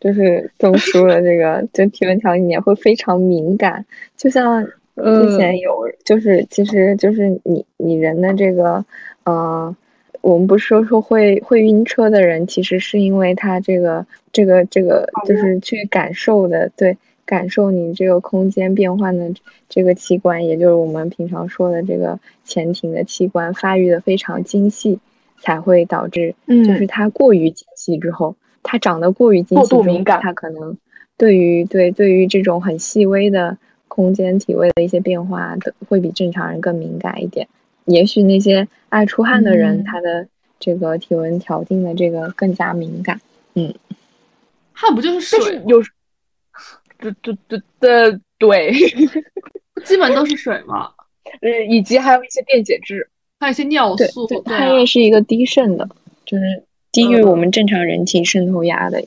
[0.00, 3.84] 就是中 枢的，这个就体温调节会非常敏感，
[4.16, 8.82] 就像之前有，就是其实就是你你人的这个，
[9.24, 9.76] 呃，
[10.20, 19.32] 我们不是说说会会晕车的人，其实是因为他这个这个这个就是去感受的，对，感受你这个空间变换的
[19.68, 24.98] 这个器官，也就是我们平常说的这个前庭的器官发育的非常精细，
[25.40, 28.34] 才会导致，就是它过于精细之后。
[28.62, 30.76] 它长得过于精细，敏感，它可能
[31.16, 33.56] 对于对对于这种很细微的
[33.88, 37.48] 空间体位的一些变化的，会比正常人更敏感一点。
[37.84, 40.26] 也许那些爱出汗的人，他的
[40.58, 43.20] 这个体温调定的这个更加敏感。
[43.54, 43.74] 嗯，
[44.72, 45.62] 汗不就是水？
[45.66, 45.82] 有，
[46.98, 48.72] 对对对对对，
[49.84, 50.90] 基本都是水嘛。
[51.40, 54.26] 嗯， 以及还有一些电解质，还有一些尿素。
[54.44, 55.88] 汗液是一个低渗的，
[56.24, 56.44] 就是。
[56.92, 59.00] 低于我们正常人体渗透压的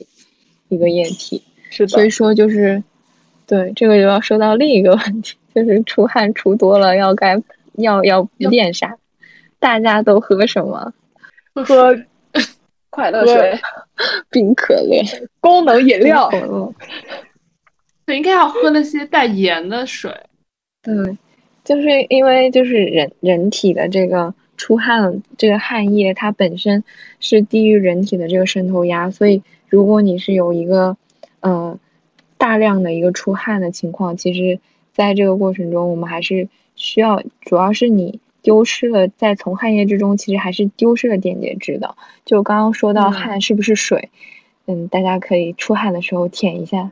[0.68, 1.88] 一个液体，是的。
[1.88, 2.82] 所以说就是，
[3.46, 7.36] 对这个就要说到另一个问题，就是出汗出多了要该
[7.74, 8.96] 要要练啥？
[9.58, 10.92] 大家都喝什么？
[11.54, 11.96] 喝
[12.90, 13.58] 快乐水、
[14.30, 15.02] 冰可乐、
[15.40, 16.30] 功能饮料。
[18.06, 20.10] 对，应该要喝那些带盐的水。
[20.82, 20.94] 对，
[21.64, 24.34] 就是因为就是人人体的这个。
[24.56, 26.84] 出汗，这个汗液它本身
[27.18, 30.96] 是低于人体的这个渗透压，所以如果你是有一个，
[31.40, 31.76] 呃，
[32.38, 34.60] 大量的一个出汗的情况，其实
[34.92, 41.94] 在这个过程中，我们还是需要，主要是你丢失了，在从汗液之中，其实还是丢失了电解质的。
[42.24, 44.10] 就刚刚说到汗是不是水，
[44.66, 46.90] 嗯，大家可以出汗的时候舔一下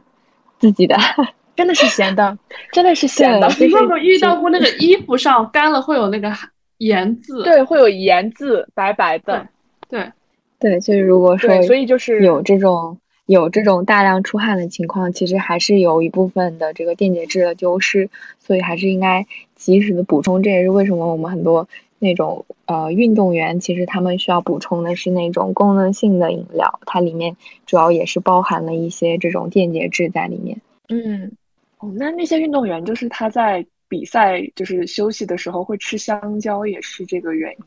[0.58, 2.38] 自己的汗， 真的是咸的，
[2.72, 3.48] 真的是咸的。
[3.58, 6.48] 你有没有遇到过那个衣服上干了会有那个汗？
[6.78, 9.46] 盐渍对，会有盐渍，白白的。
[9.88, 10.10] 对，
[10.58, 18.08] 对，就是如果说，所以就是有这种有这种大量出汗的情况，其实还是有一部分的这个电解质的丢失，
[18.38, 20.42] 所以还是应该及时的补充。
[20.42, 30.60] 这也是为什么我们很多那种呃运动员，其实他们需要补充的是那种功能性的饮料，它里面主要也是包含了一些这种电解质在里面。
[30.88, 31.30] 嗯，
[31.78, 33.64] 哦，那那些运动员就是他在。
[33.88, 37.58] 比赛就是休息的时候会吃香蕉，也是这个原因，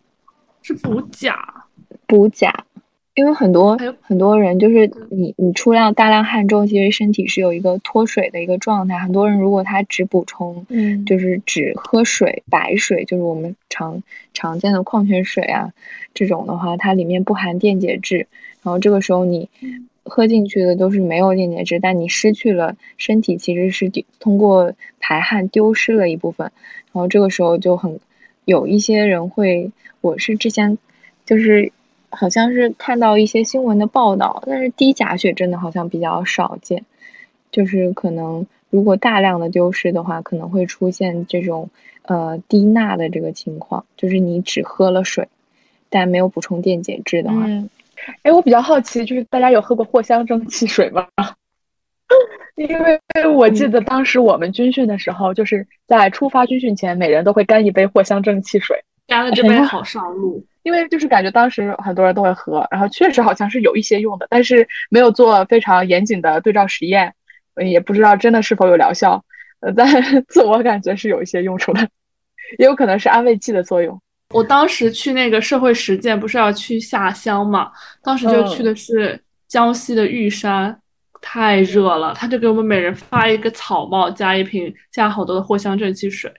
[0.63, 1.37] 是补钾，
[2.07, 2.51] 补钾。
[3.15, 8.99] 因为很多很多人就是你你出量大量汗之后，其实身体是有一个脱水的一个状态。
[8.99, 15.71] 很多人如果他只补充，嗯，就是只喝水白水，就是我们常常见的矿泉水啊，
[16.13, 18.27] 这种的话，它里面不含电解质。
[18.61, 19.47] 然后这个时候你
[20.03, 26.51] 喝进去的都是没有电解质，但你失去了身体其实是通过排汗丢失了一部分。
[26.91, 27.97] 然后这个时候就很
[28.43, 30.77] 有一些人会，我是之前
[31.25, 31.71] 就是。
[32.15, 36.83] 好像是看到一些新闻的报道，但是低钾血真的好像比较少见，
[37.51, 41.69] 就是可能如果大量的丢失的话，可能会出现这种
[42.03, 45.27] 呃低钠的这个情况，就是你只喝了水，
[45.89, 47.45] 但没有补充电解质的话。
[47.45, 47.69] 嗯，
[48.23, 51.07] 哎，我比较好奇，就是大家有喝过藿香正气水吗？
[52.55, 53.01] 因为
[53.33, 60.41] 我记得当时我们军训的时候，就是在出发军训前，每人都会干一杯藿香正气水，干了这杯好上路。
[60.65, 67.13] 因为就是感觉当时很多人都会喝，然后确实好像是有一些用的，但是没有做非常严谨的对照实验，
[67.63, 69.23] 也不知道真的是否有疗效。
[69.59, 69.87] 呃，但
[70.27, 71.87] 自我感觉是有一些用处的，
[72.57, 74.01] 也有可能是安慰剂的作用。
[74.33, 77.71] 我当时去那个社会实践，不是要去下乡嘛？
[78.01, 80.75] 当时就去的是江西的玉山，
[81.21, 86.33] 太热了，他就给我们每人发一个草帽，加一瓶加好多的藿香正气水，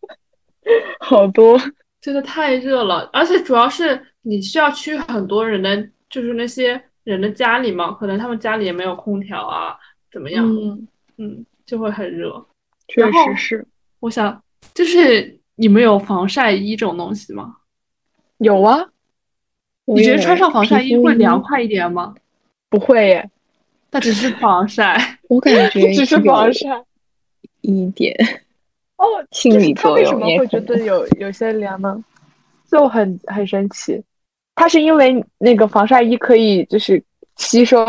[1.00, 1.58] 好多。
[2.00, 9.76] 真的太热了，而且主要是你需要去很多人的，就是那些人的家里嘛，可能他们家里也没有空调啊，
[10.10, 10.46] 怎么样？
[10.46, 12.44] 嗯嗯，就会很热。
[12.88, 13.66] 确实是。
[14.00, 17.56] 我想，就是你们有防晒衣这种东西吗？
[18.38, 18.88] 有啊。
[19.84, 22.14] 你觉得穿上防晒衣会凉快一点吗？
[22.68, 23.30] 不会耶，
[23.90, 25.18] 它只是防晒。
[25.28, 26.84] 我感觉 只是防晒
[27.60, 28.14] 一点。
[29.00, 30.04] 哦，心理作用。
[30.04, 32.04] 他为什么会觉得有有些凉呢？
[32.70, 34.00] 就很很神奇。
[34.54, 37.02] 它是因为那个防晒衣可以就是
[37.36, 37.84] 吸收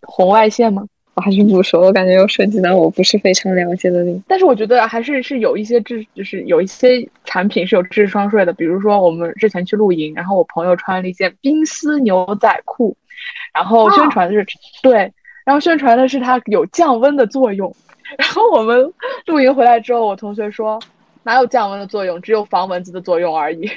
[0.00, 0.82] 红外线吗？
[1.12, 4.22] 我还是不说，我感觉又涉及到我不是非常了解的领域。
[4.26, 8.52] 但是我觉得还是是有一些智，就是有一些产品是有智商税的。
[8.54, 12.96] 比如说我们之前去露营，然后我朋友穿了一件冰丝牛仔裤，
[13.52, 14.46] 然后宣传的是
[14.82, 15.12] 对，
[15.44, 17.74] 然后宣传的是它有降温的作用。
[18.16, 18.92] 然后我们
[19.26, 20.78] 露营回来之后，我同学说，
[21.24, 23.68] 哪有降温的作用，只有防蚊子的作用而已，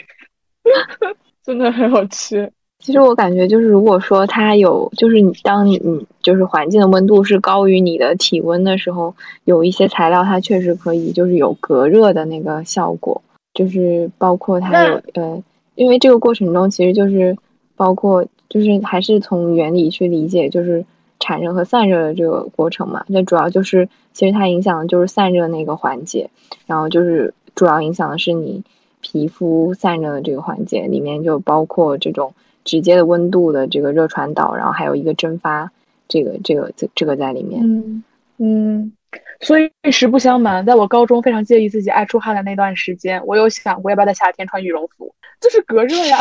[1.44, 2.50] 真的很有趣。
[2.80, 9.13] 其实我感觉就是，如果说它有，就是你当你你就是环境的温度是高于你的体温的时候，
[9.44, 13.22] 有一些材料它确实可以就是有隔热的那个效果，
[13.54, 15.44] 就是包括它有呃，
[15.76, 17.38] 因为这个过程中其实就是
[17.76, 20.84] 包括就是还是从原理去理解，就是
[21.22, 23.88] 产热和散热的这个过程嘛，那主要就是。
[24.14, 26.30] 其实它影响的就是散热那个环节，
[26.66, 28.62] 然后就是主要影响的是你
[29.00, 32.34] 皮肤散热的这个环节，里面就包括这种
[32.66, 35.72] 直接的温度的这个热传导，然后还有一个蒸发，
[36.10, 37.62] 这个这个这这个在里面。
[37.64, 38.04] 嗯
[38.40, 38.92] 嗯，
[39.40, 46.20] 所以实不相瞒，在我高中非常介意自己爱出汗的那段时间，我有想过要不要在夏天穿羽绒服，就是隔热呀，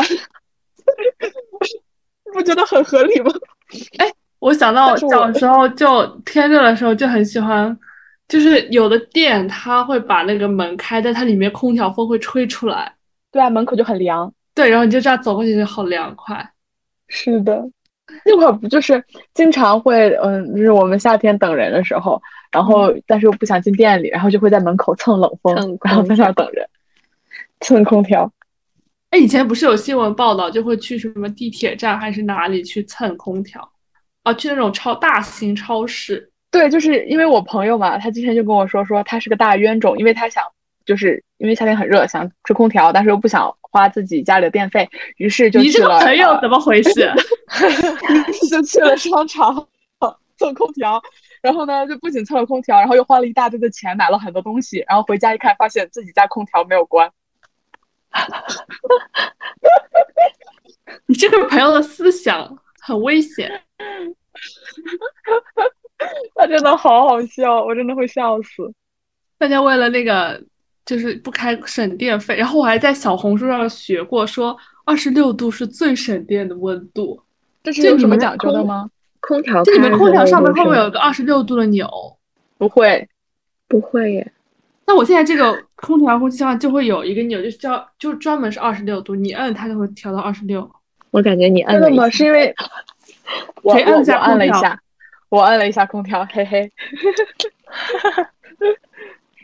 [2.31, 3.33] 不觉得很合理吗？
[3.99, 4.09] 哎。
[4.41, 7.77] 我想到小时候就天热的时候就很喜欢，
[8.27, 12.91] 就是有的店他会把那个门开，但它里面空调风会吹出来，
[13.31, 16.51] 对啊，门口就很凉，对，然后你就这样走过去就好凉快。
[17.07, 17.63] 是的，
[18.25, 19.03] 那会儿不就是
[19.35, 22.19] 经常会，嗯，就是我们夏天等人的时候，
[22.51, 26.67] 然后但是又不想进店里，然后就会在门口蹭冷风，然后在那等人，
[27.59, 28.31] 蹭空调。
[29.11, 33.71] 哎，以前不是有新闻报道，就会去什么地铁站还是哪里去蹭空调？
[34.23, 40.43] 啊，去那种超大型超市，对，就是因为我朋友嘛，他之前就跟我说，说他是个大冤种，因为他想，
[40.85, 45.65] 就是因为夏天很热，想吹空调，但是又不想花自己家里的电费，于是就去了。
[45.65, 47.11] 你这个朋友怎么回事？
[48.49, 49.67] 就去了商场
[50.37, 51.01] 蹭空调，
[51.41, 57.11] 然后呢，就不仅蹭了空调，然后又花了一大堆的钱买了很多东西，然后回家一看，发现自己家空调没有关。
[61.07, 63.51] 你这个朋友的思想很危险。
[66.35, 68.73] 他真的好好笑，我真的会笑死。
[69.37, 70.43] 大家为了那个
[70.85, 77.21] 就是不开省电费，然后我还在小红书上学过，说二十六度是最省电的温度。
[77.63, 78.89] 这是有什么讲究的吗？
[79.19, 81.87] 空调，就你们空调上面会不会有一个二十六度的钮？
[82.57, 83.07] 不会，
[83.67, 84.33] 不会耶。
[84.87, 90.67] 那我现在这个空调空气上就会有一个钮，就是叫就专门是二十六度，你摁它就会调到二十六。
[91.11, 92.09] 我感觉你摁了吗？
[92.09, 92.53] 是因为。
[93.63, 94.77] 我我我按了一下，
[95.29, 96.69] 我按了一下空调，嘿嘿。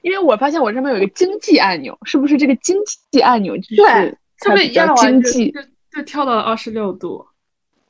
[0.02, 2.76] 因为我发现我这边有一个经济按钮，是不是这个经
[3.12, 5.54] 济按钮就是上面比较经济？
[5.92, 7.26] 就跳到了二十六度。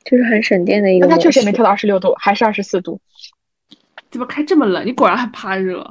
[0.06, 1.08] 就是很省电的一个。
[1.08, 3.00] 那它确实没跳到二十六度，还是二十四度。
[4.12, 4.86] 怎么开这么冷？
[4.86, 5.86] 你果然很怕热。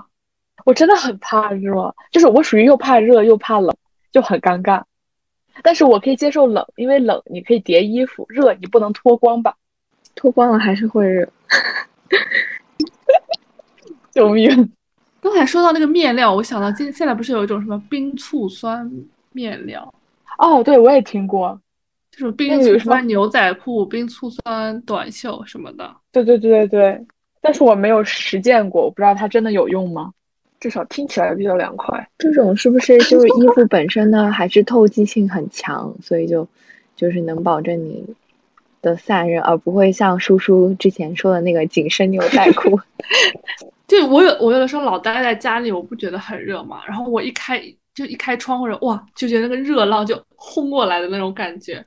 [0.64, 3.76] 我真的很怕热，就是我属于又怕热又怕冷，
[4.12, 4.82] 就很尴尬。
[5.62, 9.54] 但是我可以接受冷，因为冷你可以叠衣服，热你不能脱光吧？
[10.14, 11.28] 脱光了还是会热。
[14.12, 14.72] 救命！
[15.20, 18.90] 刚才说到那个面料，我想到现现在不是有一种什么冰醋酸
[19.32, 19.92] 面料？
[20.38, 21.61] 哦，对，我也听过，
[22.11, 25.94] 就是冰醋酸牛仔裤、冰醋酸短袖什么的。
[26.12, 27.07] 对对对对对，
[27.40, 30.12] 但是我没有实践过，我不知道它真的有用吗？
[30.66, 32.04] 至少听起来比较凉快。
[32.18, 34.32] 这种是不是 就是衣服本身呢？
[34.32, 36.44] 还是透气性很强，所以就
[36.96, 38.04] 就是能保证你
[38.82, 42.76] 的散热，而不会像叔叔之前说的那个紧身牛仔裤。
[43.86, 46.80] 就我有我有的时候老待在家里，我不觉得很热嘛。
[46.84, 47.62] 然后我一开
[47.94, 51.84] 就一开窗或者哇，就觉得那个热浪就轰过来的那种感觉，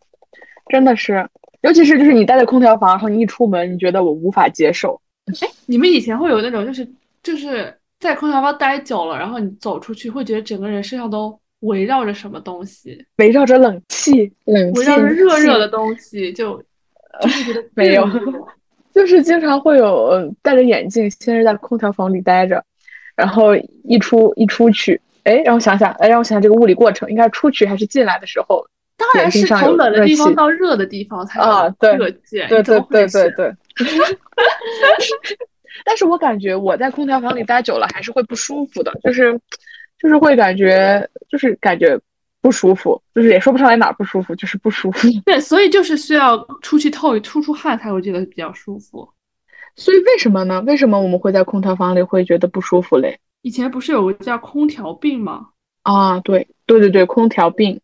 [0.69, 1.27] 真的是。
[1.61, 4.97] 尤其是就是你待在空调房，然后你一出门，你觉得我无法接受。
[5.41, 6.87] 哎，你们以前会有那种就是
[7.21, 16.57] 就是在空调房待久了，然后你走出去会觉得整个人身上都围绕着什么东西，围绕着冷气，冷围绕着热热的东西，就
[17.21, 18.07] 就会觉得没有。
[18.91, 22.61] 就是经常会有戴着眼镜，先是在空调房里待着，
[23.15, 28.65] 然后一出一出去，哎，让我想想，哎，让我想想这个物理过程，应该出去还是进来的时候？
[28.97, 32.11] 当然是从冷的地方到热的地方才啊，对，对
[32.47, 33.53] 对对对对对。
[35.83, 39.39] 但是我感觉我在空调房里待久了还是会不舒服的，就是
[39.99, 41.99] 就是会感觉就是感觉。
[42.41, 45.09] 不舒服，就是也说不上来哪不舒服，就是不舒服。
[45.25, 49.05] 对，所以就是需要出去透一出出汗才会觉得比较舒服。
[49.75, 50.63] 所以为什么呢？
[50.65, 53.19] 为什么我们会在空调房里会觉得不舒服嘞？
[53.41, 55.47] 以前不是有个叫空调病吗？
[55.83, 57.77] 啊，对对对对，空调病。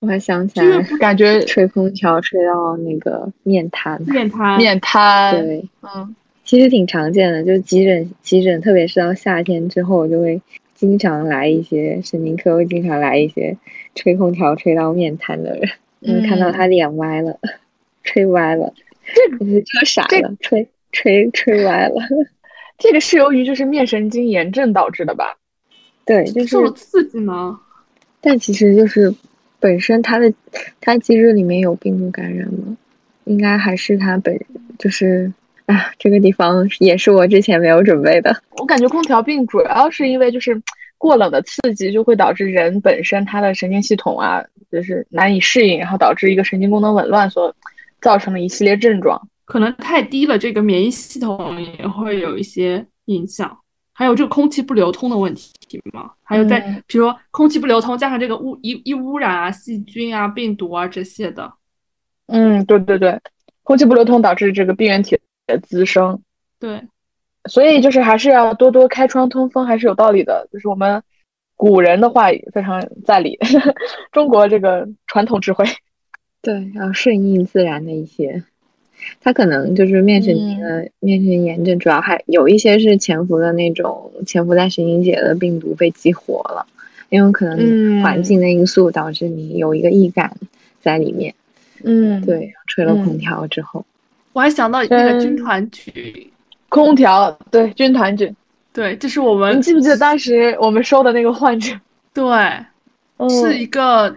[0.00, 3.98] 我还想起来，感觉吹空调吹到那个面瘫。
[4.02, 4.58] 面瘫。
[4.58, 5.32] 面瘫。
[5.32, 6.14] 对，嗯，
[6.44, 10.40] 其实挺常见的，就是急诊急诊，特别是到夏天之后，就会
[10.74, 13.56] 经常来一些神经科，会经常来一些。
[13.94, 15.68] 吹空调吹到面瘫的人，
[16.00, 17.38] 嗯，看到他脸歪了，
[18.02, 18.72] 吹歪了，
[19.38, 21.96] 这个车傻了，吹吹吹歪了。
[22.78, 25.36] 这个是由于就是面神经炎症导致的吧？
[26.06, 27.60] 对，就是受了刺激吗？
[28.22, 29.14] 但其实就是
[29.60, 30.32] 本身他的
[30.80, 32.74] 他机制里面有病毒感染吗？
[33.24, 34.40] 应该还是他本
[34.78, 35.30] 就是
[35.66, 38.36] 啊，这个地方也是我之前没有准备的。
[38.58, 40.60] 我感觉空调病主要是因为就是。
[40.98, 44.40] 过冷的刺激就会导致人本身他的神经系统啊，
[44.70, 47.52] 就是难以适应，然后导致一个神经功能紊乱，所
[48.00, 49.20] 造成的一系列症状。
[49.44, 53.58] 可能太低了，这个免疫系统也会有一些影响。
[53.92, 55.50] 还有这个空气不流通的问题
[55.92, 56.08] 嘛？
[56.22, 61.52] 还有在比如说空气不流通，加上这个污一一污染啊，细菌啊、病毒啊这些的。
[62.28, 63.18] 嗯，对对对，
[63.64, 66.20] 空气不流通导致这个病原体的滋生。
[66.58, 66.82] 对。
[67.46, 70.46] 所以就是还是要多多开窗通风，还是有道理的。
[70.52, 71.02] 就是我们
[71.56, 73.36] 古人的话非常在理，
[74.12, 75.64] 中国这个传统智慧。
[76.40, 78.44] 对，要顺应自然的一些。
[79.20, 86.64] 它可能就是面神经的面神经炎症，主要还有一些是潜伏的那种潜伏在神经节的病毒被激活了，
[87.10, 90.36] 因为可能环境的因素导致你有一个易感
[90.80, 91.34] 在里面。
[91.82, 93.84] 嗯，对，吹了空调之后，
[94.32, 96.28] 我还想到那个军团局。
[96.68, 98.34] 空调对军团菌，
[98.72, 99.58] 对，这是我们。
[99.58, 101.78] 你记不记得当时我们收的那个患者？
[102.14, 102.24] 对，
[103.28, 104.16] 是一个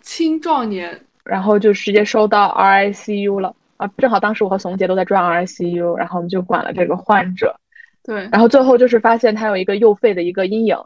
[0.00, 3.90] 青壮年，然后就直接收到 RICU 了啊！
[3.98, 7.58] 正好当时我和怂姐都在转 RICU，然后我们就管了这个患者。
[8.04, 10.76] 对，然后最后就是发现他有一个右肺的一个阴影，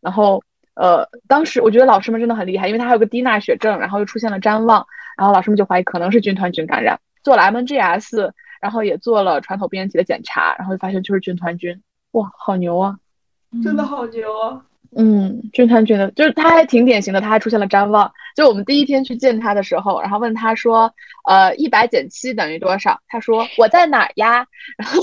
[0.00, 4.86] 然后呃，当时我觉得老师们真的很厉害，因为他还有个低钠血症，然后又出现了谵妄，
[5.18, 8.30] 然后老师们就怀疑可能是军团菌感染，做了 MNGS。
[8.62, 12.96] 然后也做了传统病原体的检查，然后就发现就是军团菌，哇，好牛啊！
[13.60, 14.62] 真的好牛啊！
[14.94, 18.08] 嗯，军团菌的，就是他还挺典型的，他还出现了谵妄。
[18.36, 20.94] 就我们第一天去见他的时候，然后问他说，
[21.24, 22.96] 呃，一百减七等于多少？
[23.08, 24.46] 他说我在哪呀？
[24.76, 25.00] 然后，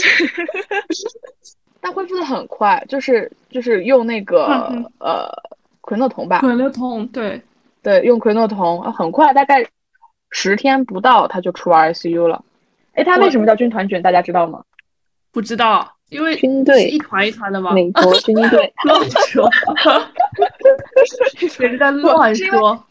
[1.81, 4.45] 但 恢复的很快，就是就是用那个
[4.99, 5.29] 呃
[5.81, 7.41] 奎诺酮吧，奎诺酮，对
[7.83, 9.67] 对，用奎诺酮，很快，大概
[10.31, 12.43] 十天不到他就出 ICU 了。
[12.93, 14.01] 哎，他为什么叫军团卷？
[14.01, 14.63] 大家知道吗？
[15.31, 17.71] 不知道，因为军队一团一团的吗？
[17.71, 19.49] 美国军队 乱说，
[21.47, 22.83] 谁在 乱说？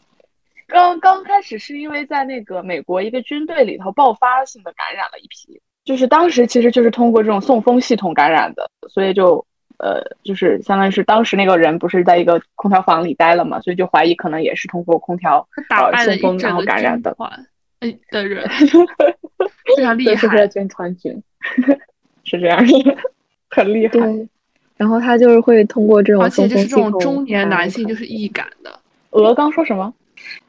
[0.67, 9.43] 刚刚开始是因为在那个美国一个军队里头爆发性的感染了一批，就是当时其实就是通过这种送风系统感染的，所以就
[9.79, 17.15] 呃，就是相当于是当时那个人不是在一个空调房里待了嘛，所以就怀疑可能也是通过空调呃送风然后感染的。
[17.79, 18.47] 哎的人。
[19.77, 21.23] 非常厉害，是军团军，
[22.25, 22.97] 是这样的，
[23.49, 23.93] 很厉害。
[23.93, 24.27] 对，
[24.75, 28.79] 然后他就是会通过这种，而且就是这种中年男性就是易感的。
[29.11, 29.93] 鹅刚说什么？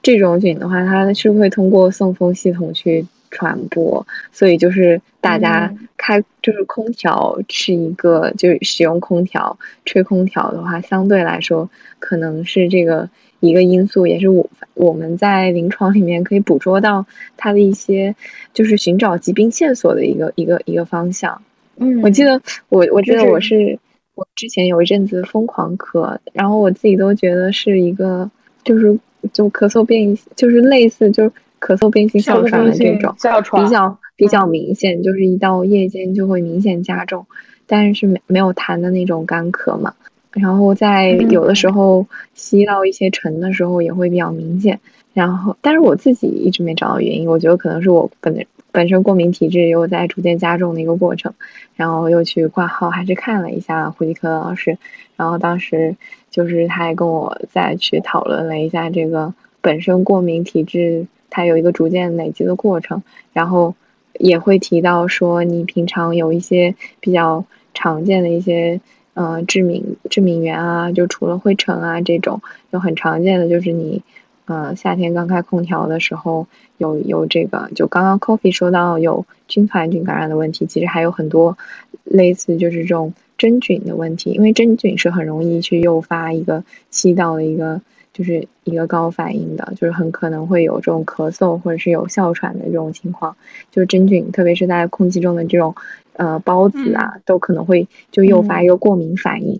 [0.02, 11.68] 这种菌的话，它是会通过送风系统去传播，所以就是大家开就是空调是一个，就是使用空调吹空调的话，相对来说
[11.98, 13.08] 可能是这个
[13.40, 17.04] 一个因素，也是我我们在临床里面可以捕捉到
[17.36, 18.14] 它的一些
[18.52, 21.40] 就是寻找疾病线索的一个一个一个方向。
[21.76, 23.78] 嗯，我记得我我记得我是
[24.14, 28.30] 我之前有一阵子疯狂咳，然后我自己都觉得是一个
[28.64, 28.98] 就是。
[29.34, 33.14] 就咳嗽变，就是类似，就是咳嗽变性哮喘的这种，
[33.62, 37.26] 比较比较明显，就是一到夜间就会明显加重，
[37.66, 39.94] 但是没没有痰的那种干咳嘛。
[40.32, 44.80] 然后在有的时候吸到一些尘的时候也会比较明显。
[45.12, 51.32] 然后，但是我自己一直没找到原因，我觉得可能是我本本身过敏体质又在逐渐加重的一个过程。
[51.76, 54.78] 然后又去挂号，还是看了一下呼吸科的老师，
[55.16, 55.94] 然后当时。
[56.30, 63.02] 就是他还跟我再去讨论了一下这个本身过敏体质，它有一个逐渐累积的过程，
[63.32, 63.74] 然后
[64.18, 67.44] 也会提到说你平常有一些比较
[67.74, 68.80] 常见的一些
[69.14, 72.40] 呃致敏致敏源啊，就除了灰尘啊这种，
[72.70, 74.02] 有很常见的就是你
[74.46, 76.46] 呃夏天刚开空调的时候
[76.78, 81.56] 有有这个，就刚刚 Coffee 说到有菌团菌感染的问题，其实还有很多
[82.04, 83.12] 类似就是这种。
[83.40, 87.80] 真菌的问题，因为真菌是很容易去诱发一个气道的一个，
[88.20, 93.34] 就是一个高反应的，就是很可能会有这种咳嗽或者是有哮喘的这种情况。
[93.70, 95.74] 就是真菌，特别是在空气中的这种，
[96.12, 99.58] 呃，孢子啊，都可能会就诱发一个过敏反应。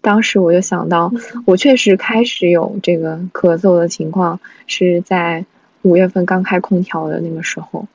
[0.00, 1.12] 当时我就想到，
[1.46, 5.46] 我确实开始有这个咳嗽的情况，是在
[5.82, 7.86] 五月份刚开空调的那个时候，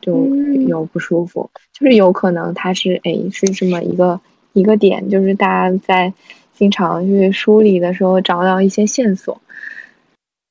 [0.00, 0.32] 就
[0.68, 4.20] 有不舒服，就是有可能它是哎是这么一个。
[4.56, 6.12] 一个点就是大家在
[6.54, 9.38] 经常去梳理的时候找到一些线索，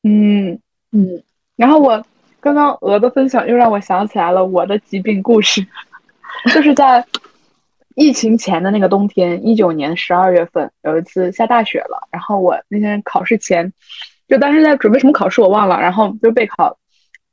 [0.04, 0.60] 嗯
[0.92, 1.24] 嗯。
[1.56, 2.06] 然后我
[2.40, 5.66] 刚刚鹅的分享又让我想起来了我的疾病故事，
[6.54, 7.06] 就是在
[7.96, 13.72] 疫情前的那个冬天，一九年十二月份有一次下大雪了，然后我那天考试前，
[14.28, 16.78] 就当时在准备什么考试我忘了，然后就备考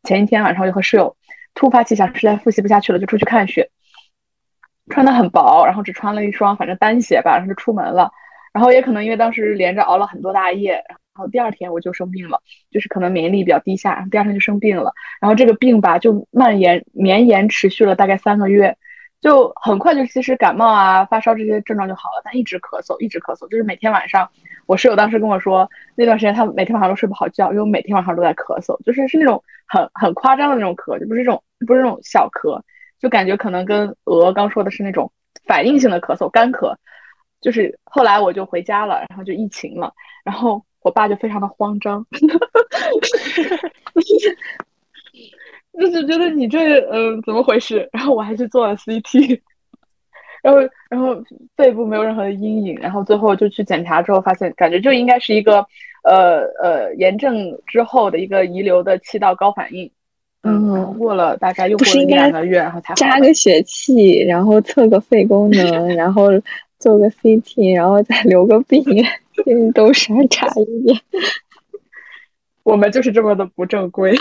[0.05, 1.17] 前一天晚上就和室友
[1.55, 3.69] 突发奇想，实在复习不下去了，就出去看雪。
[4.91, 8.11] 穿的很薄，然后只穿了一双反正单鞋吧，然后就出门了。
[8.53, 12.41] 然后也可能因为当时连着熬了很多大夜，然后第二天我就生病了，
[12.71, 14.93] 就是可能免疫力比较低下，然后第二天就生病了。
[15.21, 18.77] 然后这个病吧就蔓延绵延持续了大概三个月，
[19.21, 24.29] 就很快就其实感冒啊发烧这些症状就好了，但一直咳嗽，一直咳嗽，就是每天晚上
[24.67, 32.61] 我室友当时跟我说，那段时间他每天晚上都睡不好觉，因为我每天晚上都在咳嗽，就是是那种很很夸张的那种咳，就不是这种不是那种小咳。
[32.99, 35.11] 就感觉可能跟鹅刚说的是那种
[35.47, 36.75] 反应性的咳嗽，干咳。
[37.41, 39.93] 就是后来我就回家了，然后就疫情了，
[40.25, 42.05] 然后我爸就非常的慌张，
[45.79, 47.89] 就是觉得你这嗯怎么回事？
[47.93, 49.41] 然后我还去做了 CT，
[50.43, 50.61] 然后
[50.91, 51.17] 然后
[51.57, 55.65] 肺部没有任何的阴影，然后最后就去检查之后发现，感觉就应该是一个
[56.05, 59.91] 呃呃炎症之后的一个遗留的气道高反应。
[60.43, 66.29] 嗯，过了大概又过了两个月，然后才扎个血气，然后测个肺功能， 然后
[66.81, 68.83] 做个 CT，然后再留个病，
[69.73, 71.01] 都筛查一遍。
[72.65, 74.17] 我们就是这么的不正规，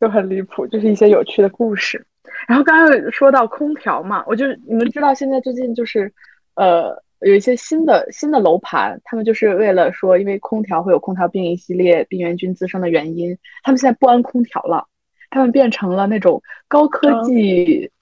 [0.00, 2.04] 就很离谱，就是一些有趣的故事。
[2.48, 6.12] 然后刚刚说到空调嘛，我就你们知道现在最近就是
[6.56, 7.00] 呃。
[7.24, 14.84] 有一些新的新的楼盘，他们就是为了说，因为空调会有空调病一系列病原菌滋生的原因，他们现在不安空调了，
[15.30, 17.88] 他们变成了那种高科技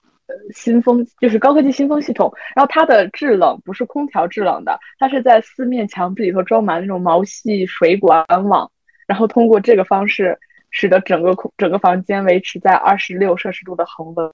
[0.53, 2.31] 新风，就是高科技新风系统。
[2.55, 8.69] 然后它的制冷不是空调制冷的，它是在四面墙壁里头装满那种毛细水管网，
[9.07, 10.37] 然后通过这个方式，
[10.69, 14.31] 使得整个空整个房间维持在二十六摄氏度的恒温。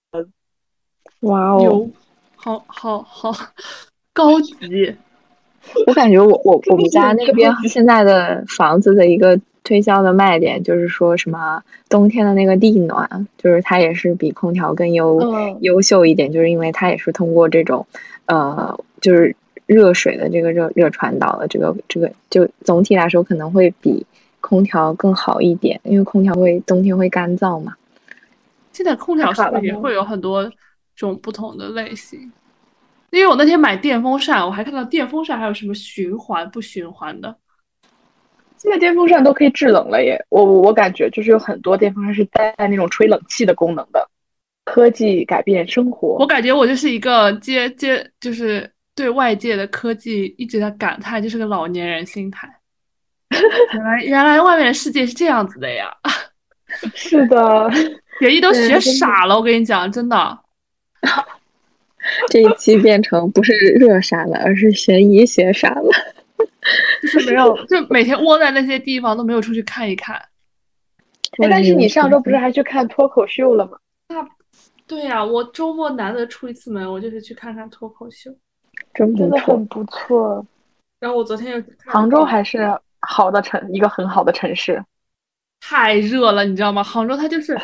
[1.22, 1.90] 哇哦，
[2.36, 3.32] 好好好。
[4.14, 4.96] 高级，
[5.86, 15.20] 我感觉我我我们家那边 现在的房子的一个推销的卖点就是说什么冬天的那个地暖，就是它也是比空调更优
[15.60, 17.86] 优秀一点，就是因为它也是通过这种
[18.28, 24.06] 呃就是热水的这个热热传导的这个这个就总体来说可能会比
[24.40, 27.76] 空调更好一点，因为空调会冬天会干燥嘛。
[28.72, 30.50] 现在空调是不是也会有很多
[30.96, 32.32] 种不同的类型？
[33.10, 37.36] 因为我那天买电风扇，我还看到电风扇还有什么循环不循环的。
[38.58, 40.20] 现在电风扇都可以制冷了耶！
[40.30, 44.10] 我我我感觉就是有很多电风扇是带那种吹冷气的功能的。
[44.66, 52.54] 科技改变生活，我感觉我就是一个接接，就是对外界的科技一直在感叹，就是个老年人心态。
[53.74, 55.90] 原来原来外面的世界是这样子的呀！
[56.94, 57.72] 是的，
[58.20, 60.40] 学艺都学傻了，我跟你讲，真的。
[62.30, 65.90] 这一期变成不是热傻了，而是学医学傻了。
[67.02, 70.16] 就是没有，就每天窝在那些地方都没有出去看一看。
[71.44, 73.78] 哎，但是你上周不是还去看脱口秀了吗？
[74.10, 74.28] 那，
[74.88, 78.32] 对呀，我周末难得出一次门，我就是去看看脱口秀，
[78.94, 80.46] 真真的很不错。
[81.00, 84.84] 然后我昨天又杭州还是好的城，一个很好的城市。
[85.60, 86.84] 太热了，你知道吗？
[86.84, 87.60] 杭州它就是，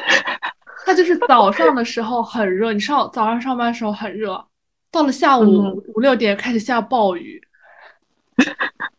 [0.86, 4.46] 它就是早上的时候很热，你上早上上班的时候很热，
[4.92, 7.42] 到了下午五六点开始下暴雨。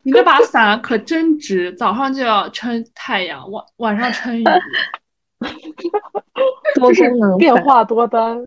[0.03, 4.45] 你那把伞可真值，早上就要撑太阳，晚晚上撑雨，
[6.75, 8.47] 多功能，变化多端。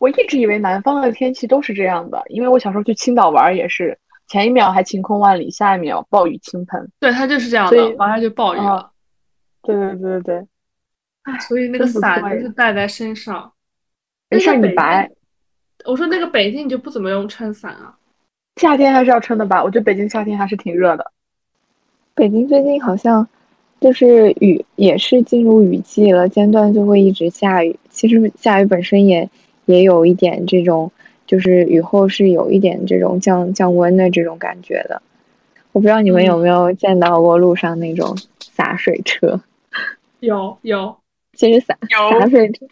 [0.00, 3.96] 我一直以为南方的天气都是这样的，因为我小时候去青岛玩也是，
[4.26, 6.90] 前一秒还晴空万里，下一秒暴雨倾盆。
[6.98, 8.90] 对，它就是这样的，马上就暴雨了。
[9.62, 10.46] 对对对对对，
[11.22, 13.52] 哎，所以那个伞就是带在身上。
[14.28, 15.08] 没事，你白。
[15.86, 17.96] 我说那个北京你就不怎么用撑伞啊？
[18.56, 19.62] 夏天还是要撑的吧？
[19.62, 21.10] 我觉得北京夏天还是挺热的。
[22.14, 23.26] 北京最近好像
[23.80, 27.76] 就是雨，也是进入雨季了，间断就会一直下雨。
[27.90, 29.28] 其实下雨本身也
[29.64, 30.90] 也有一点这种，
[31.26, 35.02] 就是雨后是有一点这种降降温的这种感觉的。
[35.72, 39.40] 我不知道你们有没有见到过路上那种洒水车？
[40.20, 40.96] 有有，
[41.32, 42.66] 其实洒洒水车，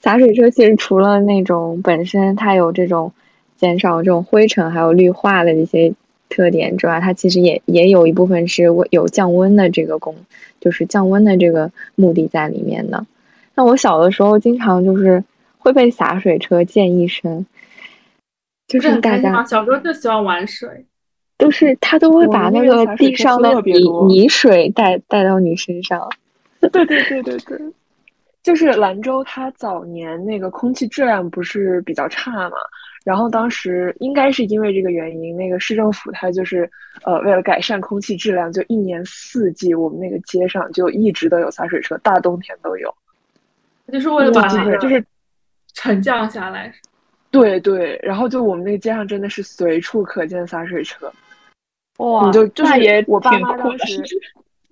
[0.00, 3.12] 洒水车其实除了那种本身它有这种。
[3.62, 5.94] 减少这种灰尘还有绿化的这些
[6.28, 10.16] 特点之外，它其实也也有一部分是有降温的这个功，
[10.60, 13.06] 就是降温的这个目的在里面的。
[13.54, 15.22] 那我小的时候经常就是
[15.58, 17.46] 会被洒水车溅一身，
[18.66, 20.68] 就是大家小时候就喜欢玩水，
[21.38, 26.10] 都是他都会把那个地上的泥泥水带带到你身上。
[26.58, 27.58] 对对对对对，
[28.42, 32.56] 就是兰州，它早年那个空气质量不是比较差嘛。
[33.04, 36.70] 然后当时应该是因为这个原因，那个市政府它就是，
[37.04, 42.94] 呃，为了改善空气质量，就一年四季我们那个街上就一直都有洒水车，大冬天都有。
[43.92, 45.04] 就是为了把那个就是
[45.74, 46.72] 沉降下来。
[47.30, 51.12] 对对，然后就我们那个街上真的是随处可见洒水车。
[51.98, 54.02] 哇，你就就是也我爸妈当时。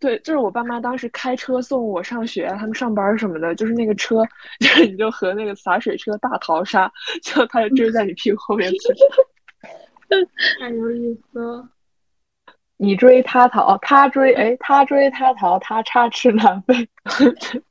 [0.00, 4.24] 对，就是我爸妈当时开车送我上学，他们上班什么的，就是那个车，
[4.58, 6.90] 就是你就和那个洒水车大逃杀，
[7.22, 8.72] 就他就追在你屁股后面，
[10.58, 11.68] 太有意思了。
[12.78, 16.88] 你追他逃，他追，哎，他追他逃，他插翅难飞。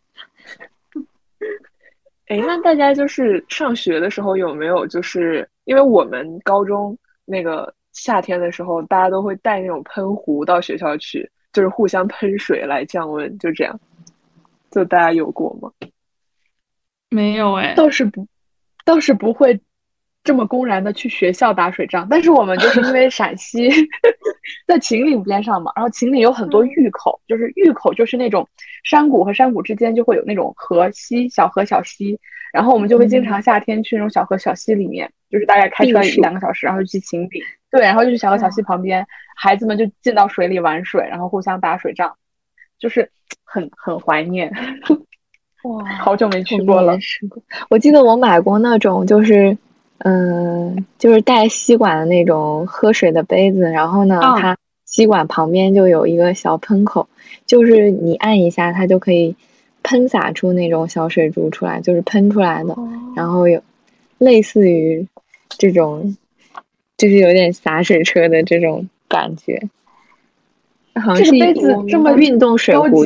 [2.27, 11.27] 哎，那大家就是上学的时候有没有就是因为我们高中那个夏天的时候，大家都会带那种喷壶到学校去。
[11.54, 13.80] 就是互相喷水来降温，就这样。
[14.72, 15.72] 就大家有过吗？
[17.10, 18.28] 没有哎，倒是不，
[18.86, 19.60] 倒是不会
[20.24, 22.08] 这么公然的去学校打水仗。
[22.08, 23.68] 但是我们就是因为陕西
[24.68, 28.47] 在秦岭边上嘛，然后秦岭有很多峪口，就是峪口就是那种
[28.84, 32.20] 山谷和山谷之间就会有那种河溪、小河、小溪，
[32.54, 37.41] 然后我们就会经常夏天去那种小河、小溪里面，就是大概开车一两个小时，然后就去秦岭。
[37.72, 39.06] 对，然后就去小河小溪旁边，
[39.42, 42.14] 孩子们就进到水里玩水，然后互相打水仗，
[42.78, 43.10] 就是
[43.46, 44.52] 很很怀念。
[45.64, 46.98] 哇，好久没去过了。
[47.70, 49.58] 我记得我买过那种，就是
[50.00, 57.08] 嗯，就是带吸管的那种喝水的杯子，然后呢，它吸管旁边就有一个小喷口，
[57.46, 59.34] 就是你按一下，它就可以
[59.84, 62.76] 喷洒出那种小水珠出来，就是喷出来的。
[63.16, 63.62] 然后有
[64.18, 65.08] 类似于
[65.48, 66.16] 这种。
[66.98, 69.62] 就是有点洒水车的这种感觉，
[70.95, 73.03] 好像是杯子这么运动水壶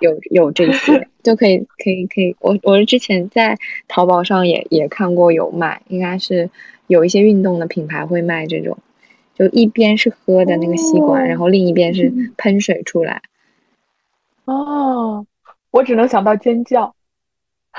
[0.00, 2.36] 有有这些， 就可以可以可以。
[2.40, 3.56] 我我是之前在
[3.88, 6.50] 淘宝上也也看过有卖，应该是
[6.86, 8.76] 有一些运动的品牌会卖这种，
[9.34, 13.22] 就一边是喝的那个吸管，然后另一边是喷水出来。
[14.46, 15.24] 哦，
[15.70, 16.94] 我只能想到尖叫。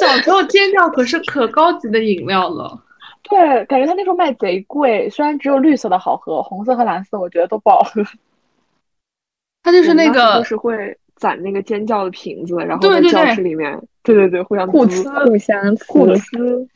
[0.00, 2.82] 小时候尖叫可是可高级的饮料了。
[3.28, 8.02] 对，感觉他那时候卖贼贵，虽然只有绿色的好喝，红色和蓝色我觉得都不好喝。
[9.64, 16.68] 他就是那个，就是会攒那个尖叫的瓶子，然后在教室里面，对对对，互相互呲，互相互呲。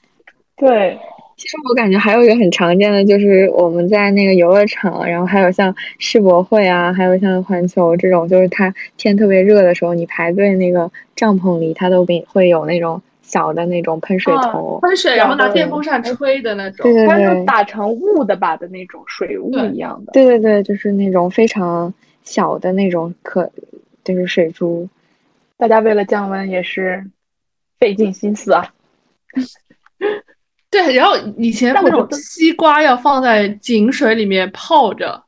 [0.56, 0.98] 对，
[1.36, 23.50] 其实我感觉还有一个很常见的，就是我们在那个游乐场，然后还有像世博会啊，还有像环球这种，就是它天特别热的时候，你排队那个帐篷里，它都给会有那种小的那种喷水头，喷水，然后拿电风扇吹的那种，对对对，打成雾的吧的那种水雾一样的，对对对，就是那种非常小的那种可，
[24.02, 24.88] 就是水珠，
[25.58, 27.04] 大家为了降温也是
[27.78, 28.72] 费尽心思啊。
[30.70, 35.22] 对，然后以前那种西瓜要放在井水里面泡着，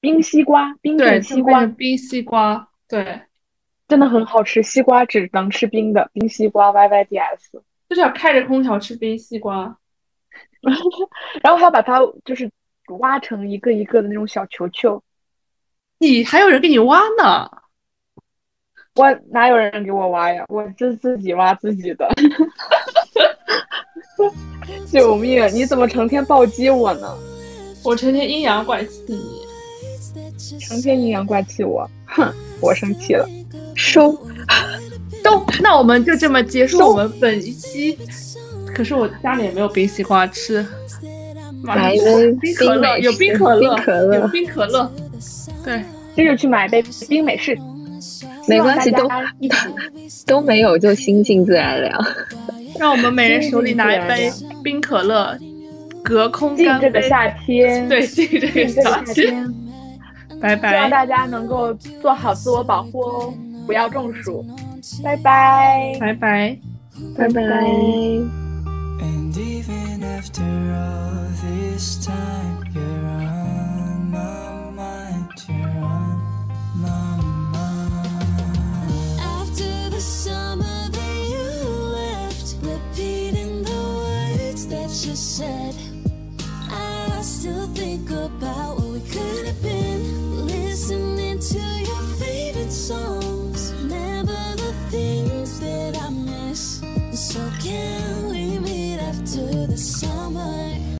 [0.00, 3.20] 冰西瓜，冰对西瓜，冰西瓜，对，
[3.88, 4.62] 真的很好吃。
[4.62, 9.76] 西瓜只能吃冰的，冰西瓜 Y Y D S，就是要开着空调吃冰西瓜，
[11.42, 12.50] 然后还要把它就是
[12.98, 15.02] 挖成一个一个的那种小球球。
[15.98, 17.50] 你还有人给你挖呢？
[18.96, 20.44] 我哪有人给我挖呀？
[20.48, 22.08] 我是自己挖自己的。
[24.90, 25.46] 救命！
[25.54, 27.14] 你怎么成天暴击我呢？
[27.84, 29.46] 我成天阴阳怪气你，
[30.58, 32.32] 成天阴阳怪气我，哼！
[32.60, 33.28] 我生气了，
[33.76, 34.12] 收，
[35.22, 37.96] 都，那我们就这么结束我们本一期。
[38.74, 40.64] 可是我家里也没有冰西瓜吃，
[41.62, 43.78] 买一杯冰可乐，有冰可乐，
[44.20, 44.90] 有冰可乐，
[45.64, 45.82] 对，
[46.14, 47.56] 这就去买一杯冰美式。
[48.48, 49.08] 没关系，都
[50.26, 52.06] 都没有，就心静自然凉。
[52.78, 54.30] 让我们每人手里拿一杯
[54.62, 55.36] 冰可乐，
[56.04, 56.86] 隔空干杯。
[56.86, 59.52] 这个夏天，对，敬这个夏天。
[60.38, 60.74] 拜拜。
[60.74, 61.72] 希望大家能够
[62.02, 63.34] 做好自我保护哦，
[63.66, 64.46] 不要中暑，
[65.02, 66.58] 拜拜，拜拜，
[67.16, 67.42] 拜拜。